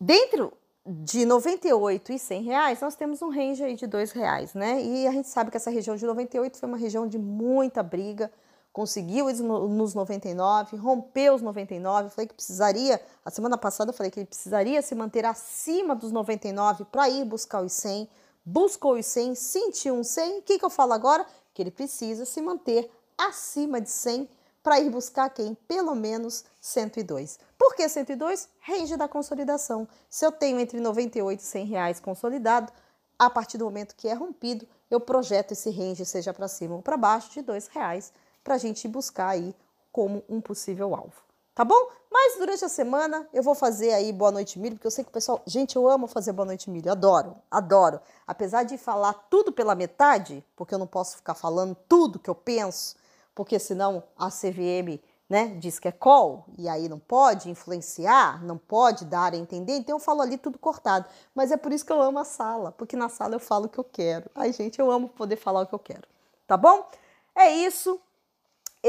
Dentro 0.00 0.52
de 0.86 1.26
98 1.26 2.12
e 2.12 2.18
100 2.18 2.42
reais, 2.42 2.80
nós 2.80 2.94
temos 2.94 3.20
um 3.22 3.28
range 3.28 3.62
aí 3.62 3.74
de 3.74 3.86
2 3.86 4.12
reais, 4.12 4.54
né? 4.54 4.82
E 4.82 5.06
a 5.06 5.12
gente 5.12 5.28
sabe 5.28 5.50
que 5.50 5.56
essa 5.56 5.70
região 5.70 5.94
de 5.94 6.06
98 6.06 6.58
foi 6.58 6.68
uma 6.68 6.78
região 6.78 7.06
de 7.06 7.18
muita 7.18 7.82
briga, 7.82 8.32
conseguiu 8.72 9.26
nos 9.26 9.94
99, 9.94 10.76
rompeu 10.76 11.34
os 11.34 11.42
99, 11.42 12.10
falei 12.10 12.26
que 12.26 12.34
precisaria, 12.34 13.00
a 13.24 13.30
semana 13.30 13.58
passada 13.58 13.90
eu 13.90 13.94
falei 13.94 14.10
que 14.10 14.20
ele 14.20 14.26
precisaria 14.26 14.80
se 14.80 14.94
manter 14.94 15.24
acima 15.24 15.94
dos 15.94 16.12
99 16.12 16.84
para 16.86 17.08
ir 17.08 17.24
buscar 17.24 17.62
os 17.62 17.72
100, 17.72 18.08
buscou 18.50 18.94
os 18.98 19.06
100, 19.06 19.34
sentiu 19.36 19.94
um 19.94 20.02
100, 20.02 20.38
o 20.38 20.42
que, 20.42 20.58
que 20.58 20.64
eu 20.64 20.70
falo 20.70 20.92
agora? 20.92 21.24
Que 21.54 21.62
ele 21.62 21.70
precisa 21.70 22.24
se 22.24 22.42
manter 22.42 22.90
acima 23.16 23.80
de 23.80 23.88
100 23.88 24.28
para 24.62 24.80
ir 24.80 24.90
buscar 24.90 25.30
quem? 25.30 25.54
Pelo 25.68 25.94
menos 25.94 26.44
102. 26.60 27.38
Por 27.56 27.74
que 27.74 27.88
102? 27.88 28.48
Range 28.60 28.96
da 28.96 29.08
consolidação. 29.08 29.86
Se 30.08 30.26
eu 30.26 30.32
tenho 30.32 30.58
entre 30.58 30.80
98 30.80 31.40
e 31.40 31.42
100 31.42 31.66
reais 31.66 32.00
consolidado, 32.00 32.72
a 33.18 33.30
partir 33.30 33.56
do 33.56 33.64
momento 33.64 33.94
que 33.94 34.08
é 34.08 34.14
rompido, 34.14 34.66
eu 34.90 35.00
projeto 35.00 35.52
esse 35.52 35.70
range, 35.70 36.04
seja 36.04 36.34
para 36.34 36.48
cima 36.48 36.74
ou 36.74 36.82
para 36.82 36.96
baixo, 36.96 37.30
de 37.30 37.40
R$ 37.40 37.62
reais 37.70 38.12
para 38.42 38.56
a 38.56 38.58
gente 38.58 38.88
buscar 38.88 39.28
aí 39.28 39.54
como 39.92 40.24
um 40.28 40.40
possível 40.40 40.94
alvo 40.94 41.29
tá 41.60 41.64
bom? 41.66 41.90
Mas 42.10 42.38
durante 42.38 42.64
a 42.64 42.70
semana 42.70 43.28
eu 43.34 43.42
vou 43.42 43.54
fazer 43.54 43.92
aí 43.92 44.14
Boa 44.14 44.30
Noite 44.30 44.58
Milho, 44.58 44.76
porque 44.76 44.86
eu 44.86 44.90
sei 44.90 45.04
que 45.04 45.10
o 45.10 45.12
pessoal. 45.12 45.42
Gente, 45.44 45.76
eu 45.76 45.86
amo 45.90 46.06
fazer 46.06 46.32
Boa 46.32 46.46
Noite 46.46 46.70
Milho, 46.70 46.90
adoro, 46.90 47.36
adoro. 47.50 48.00
Apesar 48.26 48.62
de 48.62 48.78
falar 48.78 49.12
tudo 49.28 49.52
pela 49.52 49.74
metade, 49.74 50.42
porque 50.56 50.72
eu 50.72 50.78
não 50.78 50.86
posso 50.86 51.18
ficar 51.18 51.34
falando 51.34 51.76
tudo 51.86 52.18
que 52.18 52.30
eu 52.30 52.34
penso, 52.34 52.96
porque 53.34 53.58
senão 53.58 54.02
a 54.18 54.30
CVM 54.30 54.98
né, 55.28 55.48
diz 55.58 55.78
que 55.78 55.86
é 55.86 55.92
call, 55.92 56.46
e 56.56 56.66
aí 56.66 56.88
não 56.88 56.98
pode 56.98 57.50
influenciar, 57.50 58.42
não 58.42 58.56
pode 58.56 59.04
dar 59.04 59.34
a 59.34 59.36
entender, 59.36 59.76
então 59.76 59.96
eu 59.96 60.00
falo 60.00 60.22
ali 60.22 60.38
tudo 60.38 60.58
cortado. 60.58 61.04
Mas 61.34 61.52
é 61.52 61.58
por 61.58 61.74
isso 61.74 61.84
que 61.84 61.92
eu 61.92 62.00
amo 62.00 62.20
a 62.20 62.24
sala, 62.24 62.72
porque 62.72 62.96
na 62.96 63.10
sala 63.10 63.34
eu 63.34 63.40
falo 63.40 63.66
o 63.66 63.68
que 63.68 63.78
eu 63.78 63.84
quero. 63.84 64.30
Ai, 64.34 64.50
gente, 64.54 64.78
eu 64.78 64.90
amo 64.90 65.10
poder 65.10 65.36
falar 65.36 65.60
o 65.60 65.66
que 65.66 65.74
eu 65.74 65.78
quero, 65.78 66.08
tá 66.46 66.56
bom? 66.56 66.88
É 67.34 67.50
isso. 67.50 68.00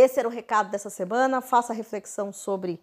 Esse 0.01 0.19
era 0.19 0.27
o 0.27 0.31
recado 0.31 0.71
dessa 0.71 0.89
semana. 0.89 1.41
Faça 1.41 1.73
reflexão 1.73 2.33
sobre 2.33 2.81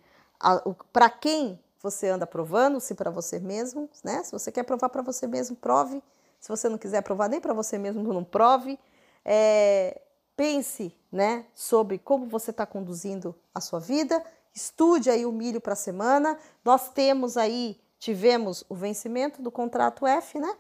para 0.92 1.11
quem 1.11 1.59
você 1.83 2.09
anda 2.09 2.26
provando, 2.26 2.81
se 2.81 2.94
para 2.94 3.11
você 3.11 3.40
mesmo, 3.40 3.90
né? 4.04 4.22
Se 4.22 4.31
você 4.31 4.52
quer 4.52 4.62
provar 4.62 4.88
para 4.88 5.02
você 5.02 5.26
mesmo, 5.26 5.57
prove. 5.57 6.02
Se 6.38 6.48
você 6.48 6.68
não 6.68 6.78
quiser 6.78 7.02
provar 7.02 7.28
nem 7.28 7.40
para 7.40 7.52
você 7.52 7.76
mesmo, 7.76 8.02
não 8.12 8.22
prove. 8.22 8.78
É, 9.24 10.00
pense, 10.37 10.94
né, 11.11 11.44
sobre 11.54 11.98
como 11.98 12.26
você 12.26 12.52
está 12.52 12.64
conduzindo 12.64 13.35
a 13.52 13.61
sua 13.61 13.81
vida. 13.81 14.22
Estude 14.54 15.11
aí 15.11 15.26
o 15.26 15.33
milho 15.33 15.61
para 15.61 15.72
a 15.72 15.76
semana. 15.76 16.38
Nós 16.64 16.88
temos 16.90 17.37
aí, 17.37 17.81
tivemos 17.98 18.64
o 18.68 18.76
vencimento 18.76 19.42
do 19.42 19.50
contrato 19.50 20.07
F, 20.07 20.38
né? 20.38 20.57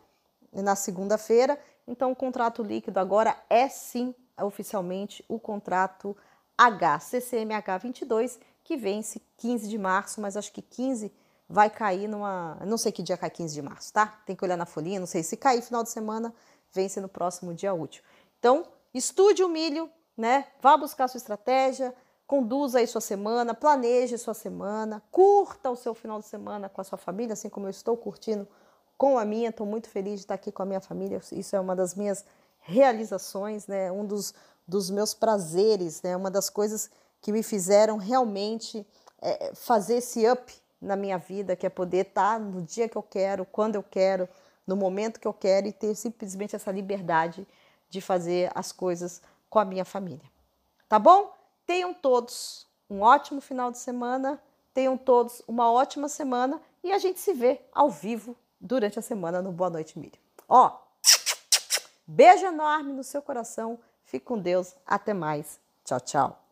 Na 0.52 0.74
segunda-feira. 0.74 1.56
Então, 1.86 2.10
o 2.10 2.16
contrato 2.16 2.62
líquido 2.64 2.98
agora 2.98 3.36
é 3.48 3.68
sim 3.68 4.12
oficialmente 4.36 5.24
o 5.28 5.38
contrato 5.38 6.16
HCCMH 6.58 7.78
22, 7.80 8.40
que 8.64 8.76
vence 8.76 9.22
15 9.36 9.68
de 9.68 9.78
março, 9.78 10.20
mas 10.20 10.36
acho 10.36 10.52
que 10.52 10.60
15 10.60 11.12
vai 11.48 11.70
cair 11.70 12.08
numa. 12.08 12.58
Não 12.66 12.76
sei 12.76 12.92
que 12.92 13.02
dia 13.02 13.16
cai 13.16 13.30
15 13.30 13.54
de 13.54 13.62
março, 13.62 13.92
tá? 13.92 14.06
Tem 14.26 14.36
que 14.36 14.44
olhar 14.44 14.56
na 14.56 14.66
folhinha, 14.66 15.00
não 15.00 15.06
sei. 15.06 15.22
Se 15.22 15.36
cair 15.36 15.62
final 15.62 15.82
de 15.82 15.90
semana, 15.90 16.34
vence 16.72 17.00
no 17.00 17.08
próximo 17.08 17.54
dia 17.54 17.72
útil. 17.72 18.02
Então, 18.38 18.66
estude 18.92 19.42
o 19.42 19.48
milho, 19.48 19.88
né? 20.16 20.46
Vá 20.60 20.76
buscar 20.76 21.08
sua 21.08 21.18
estratégia, 21.18 21.94
conduza 22.26 22.78
aí 22.78 22.86
sua 22.86 23.00
semana, 23.00 23.54
planeje 23.54 24.18
sua 24.18 24.34
semana, 24.34 25.02
curta 25.10 25.70
o 25.70 25.76
seu 25.76 25.94
final 25.94 26.18
de 26.18 26.26
semana 26.26 26.68
com 26.68 26.80
a 26.80 26.84
sua 26.84 26.98
família, 26.98 27.32
assim 27.32 27.48
como 27.48 27.66
eu 27.66 27.70
estou 27.70 27.96
curtindo 27.96 28.46
com 28.98 29.16
a 29.16 29.24
minha. 29.24 29.48
Estou 29.48 29.66
muito 29.66 29.88
feliz 29.88 30.14
de 30.16 30.24
estar 30.24 30.34
aqui 30.34 30.52
com 30.52 30.62
a 30.62 30.66
minha 30.66 30.80
família. 30.80 31.20
Isso 31.32 31.56
é 31.56 31.60
uma 31.60 31.74
das 31.74 31.94
minhas 31.94 32.24
realizações, 32.58 33.66
né? 33.66 33.90
Um 33.90 34.04
dos, 34.04 34.34
dos 34.68 34.90
meus 34.90 35.14
prazeres, 35.14 36.02
né? 36.02 36.14
Uma 36.14 36.30
das 36.30 36.50
coisas 36.50 36.90
que 37.22 37.32
me 37.32 37.42
fizeram 37.42 37.96
realmente 37.96 38.86
é, 39.20 39.52
fazer 39.54 39.96
esse 39.96 40.28
up 40.28 40.54
na 40.80 40.94
minha 40.94 41.16
vida, 41.18 41.56
que 41.56 41.66
é 41.66 41.70
poder 41.70 42.06
estar 42.06 42.38
no 42.38 42.62
dia 42.62 42.88
que 42.88 42.96
eu 42.96 43.02
quero, 43.02 43.46
quando 43.46 43.74
eu 43.74 43.82
quero, 43.82 44.28
no 44.66 44.76
momento 44.76 45.18
que 45.18 45.26
eu 45.26 45.32
quero 45.32 45.66
e 45.66 45.72
ter 45.72 45.94
simplesmente 45.94 46.54
essa 46.54 46.70
liberdade 46.70 47.48
de 47.88 48.00
fazer 48.00 48.52
as 48.54 48.70
coisas 48.70 49.22
com 49.48 49.58
a 49.58 49.64
minha 49.64 49.84
família. 49.84 50.30
Tá 50.88 50.98
bom? 50.98 51.32
Tenham 51.66 51.94
todos 51.94 52.66
um 52.88 53.00
ótimo 53.00 53.40
final 53.40 53.70
de 53.70 53.78
semana, 53.78 54.40
tenham 54.74 54.96
todos 54.96 55.42
uma 55.48 55.72
ótima 55.72 56.08
semana 56.08 56.60
e 56.84 56.92
a 56.92 56.98
gente 56.98 57.18
se 57.18 57.32
vê 57.32 57.60
ao 57.72 57.90
vivo 57.90 58.36
durante 58.60 58.98
a 58.98 59.02
semana 59.02 59.40
no 59.42 59.50
Boa 59.50 59.70
Noite 59.70 59.98
Milho. 59.98 60.18
Ó, 60.48 60.78
beijo 62.06 62.44
enorme 62.46 62.92
no 62.92 63.02
seu 63.02 63.22
coração 63.22 63.78
Fique 64.08 64.24
com 64.24 64.38
Deus. 64.38 64.74
Até 64.86 65.12
mais. 65.12 65.60
Tchau, 65.84 66.00
tchau. 66.00 66.47